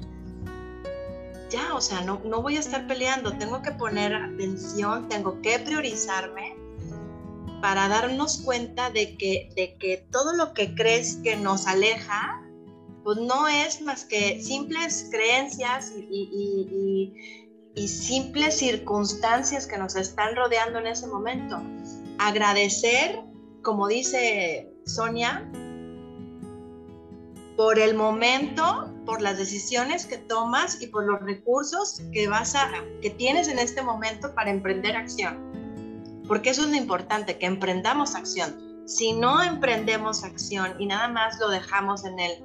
[1.50, 5.60] ya, o sea, no, no voy a estar peleando, tengo que poner atención, tengo que
[5.60, 6.56] priorizarme
[7.62, 12.44] para darnos cuenta de que, de que todo lo que crees que nos aleja
[13.04, 17.14] pues no es más que simples creencias y,
[17.76, 21.61] simples circunstancias que nos están rodeando en ese momento.
[22.19, 23.21] Agradecer,
[23.61, 25.49] como dice Sonia,
[27.57, 32.69] por el momento, por las decisiones que tomas y por los recursos que vas a
[33.01, 35.51] que tienes en este momento para emprender acción.
[36.28, 38.84] Porque eso es lo importante, que emprendamos acción.
[38.86, 42.43] Si no emprendemos acción y nada más lo dejamos en el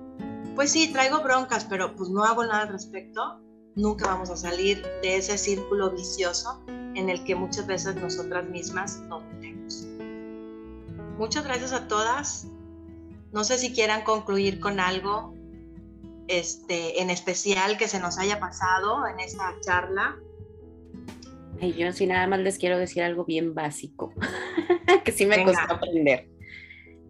[0.59, 3.41] pues sí, traigo broncas, pero pues no hago nada al respecto,
[3.79, 9.01] nunca vamos a salir de ese círculo vicioso en el que muchas veces nosotras mismas
[9.03, 9.87] nos metemos.
[11.17, 12.49] Muchas gracias a todas.
[13.33, 15.33] No sé si quieran concluir con algo
[16.27, 20.17] este, en especial que se nos haya pasado en esta charla.
[21.61, 24.13] Y yo sí nada más les quiero decir algo bien básico,
[25.05, 26.29] que sí me costó aprender.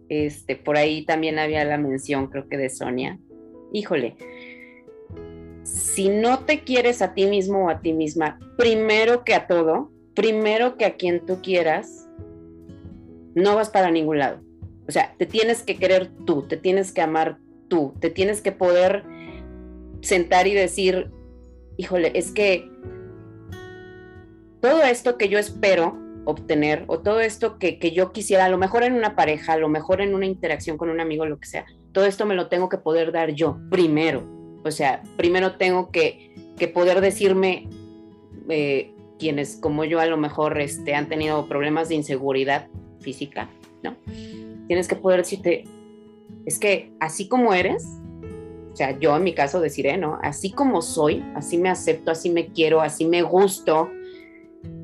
[0.07, 3.19] Este, por ahí también había la mención, creo que de Sonia,
[3.73, 4.17] híjole,
[5.63, 9.91] si no te quieres a ti mismo o a ti misma, primero que a todo,
[10.15, 12.07] primero que a quien tú quieras,
[13.35, 14.41] no vas para ningún lado.
[14.87, 18.51] O sea, te tienes que querer tú, te tienes que amar tú, te tienes que
[18.51, 19.03] poder
[20.01, 21.11] sentar y decir,
[21.77, 22.69] híjole, es que
[24.61, 28.57] todo esto que yo espero obtener o todo esto que, que, yo quisiera, a lo
[28.57, 31.47] mejor en una pareja, a lo mejor en una interacción con un amigo, lo que
[31.47, 34.38] sea, todo esto me lo tengo que poder dar yo primero.
[34.63, 36.29] O sea, primero tengo que,
[36.73, 37.69] poder decirme
[38.49, 42.67] eh, quienes como yo a lo mejor este, han tenido problemas de inseguridad
[42.99, 43.49] física,
[43.81, 43.95] ¿no?
[44.67, 45.63] Tienes que poder decirte,
[46.45, 47.85] es que así como eres,
[48.71, 50.19] o sea, yo en mi caso deciré, ¿no?
[50.21, 53.89] Así como soy, así me acepto, así me quiero, así me gusto,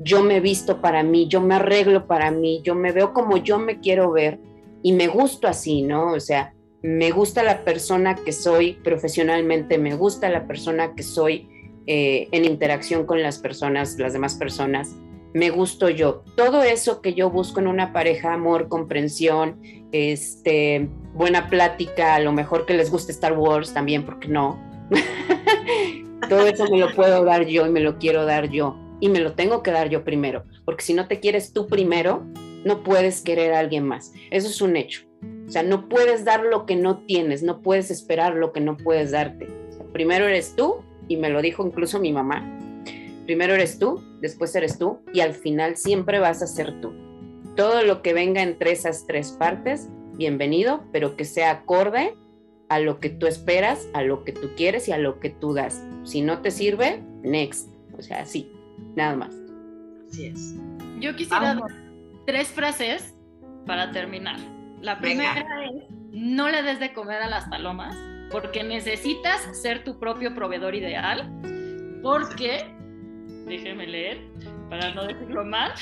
[0.02, 3.58] yo me visto para mí, yo me arreglo para mí, yo me veo como yo
[3.58, 4.40] me quiero ver
[4.82, 6.12] y me gusto así, ¿no?
[6.12, 11.48] O sea, me gusta la persona que soy profesionalmente, me gusta la persona que soy
[11.86, 14.96] eh, en interacción con las personas, las demás personas,
[15.36, 16.24] me gusto yo.
[16.36, 19.60] Todo eso que yo busco en una pareja, amor, comprensión,
[19.92, 24.58] este, buena plática, a lo mejor que les guste Star Wars también, porque no.
[26.28, 28.78] Todo eso me lo puedo dar yo y me lo quiero dar yo.
[28.98, 32.24] Y me lo tengo que dar yo primero, porque si no te quieres tú primero,
[32.64, 34.12] no puedes querer a alguien más.
[34.30, 35.02] Eso es un hecho.
[35.46, 38.76] O sea, no puedes dar lo que no tienes, no puedes esperar lo que no
[38.76, 39.48] puedes darte.
[39.92, 42.44] primero eres tú, y me lo dijo incluso mi mamá.
[43.24, 46.92] Primero eres tú, después eres tú y al final siempre vas a ser tú.
[47.56, 52.14] Todo lo que venga entre esas tres partes, bienvenido, pero que sea acorde
[52.68, 55.54] a lo que tú esperas, a lo que tú quieres y a lo que tú
[55.54, 55.82] das.
[56.04, 57.68] Si no te sirve, next.
[57.96, 58.52] O sea, sí,
[58.94, 59.34] nada más.
[60.08, 60.54] Así es.
[61.00, 61.70] Yo quisiera Vamos.
[61.70, 61.82] dar
[62.26, 63.14] tres frases
[63.66, 64.38] para terminar.
[64.86, 65.82] La primera es,
[66.12, 67.96] no le des de comer a las palomas
[68.30, 71.28] porque necesitas ser tu propio proveedor ideal,
[72.04, 72.72] porque,
[73.46, 74.30] déjeme leer
[74.70, 75.72] para no decirlo mal,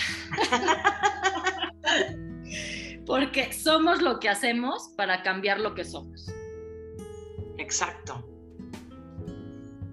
[3.06, 6.32] porque somos lo que hacemos para cambiar lo que somos.
[7.59, 8.26] Exacto.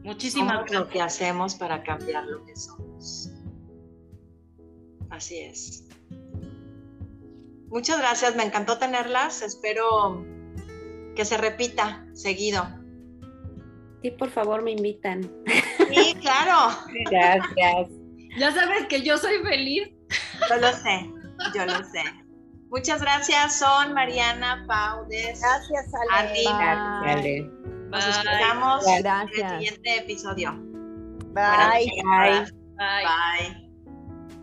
[0.04, 3.30] Muchísimas Somos lo que hacemos para cambiar lo que somos.
[5.10, 5.91] Así es.
[7.72, 9.42] Muchas gracias, me encantó tenerlas.
[9.42, 10.26] Espero
[11.16, 12.68] que se repita seguido.
[14.02, 15.22] Sí, por favor, me invitan.
[15.78, 16.76] Sí, claro.
[17.10, 17.90] Gracias.
[18.38, 19.90] Ya sabes que yo soy feliz.
[20.50, 21.10] Yo lo sé,
[21.56, 22.04] yo lo sé.
[22.70, 25.42] Muchas gracias, son Mariana Paudes.
[25.42, 26.44] Gracias, Ale.
[26.44, 27.42] Gracias, Ale.
[27.90, 28.12] Nos Bye.
[28.12, 30.54] escuchamos en el siguiente episodio.
[31.34, 31.88] Bye.
[31.98, 32.54] Noches.
[32.78, 32.96] Bye.
[33.46, 33.61] Bye.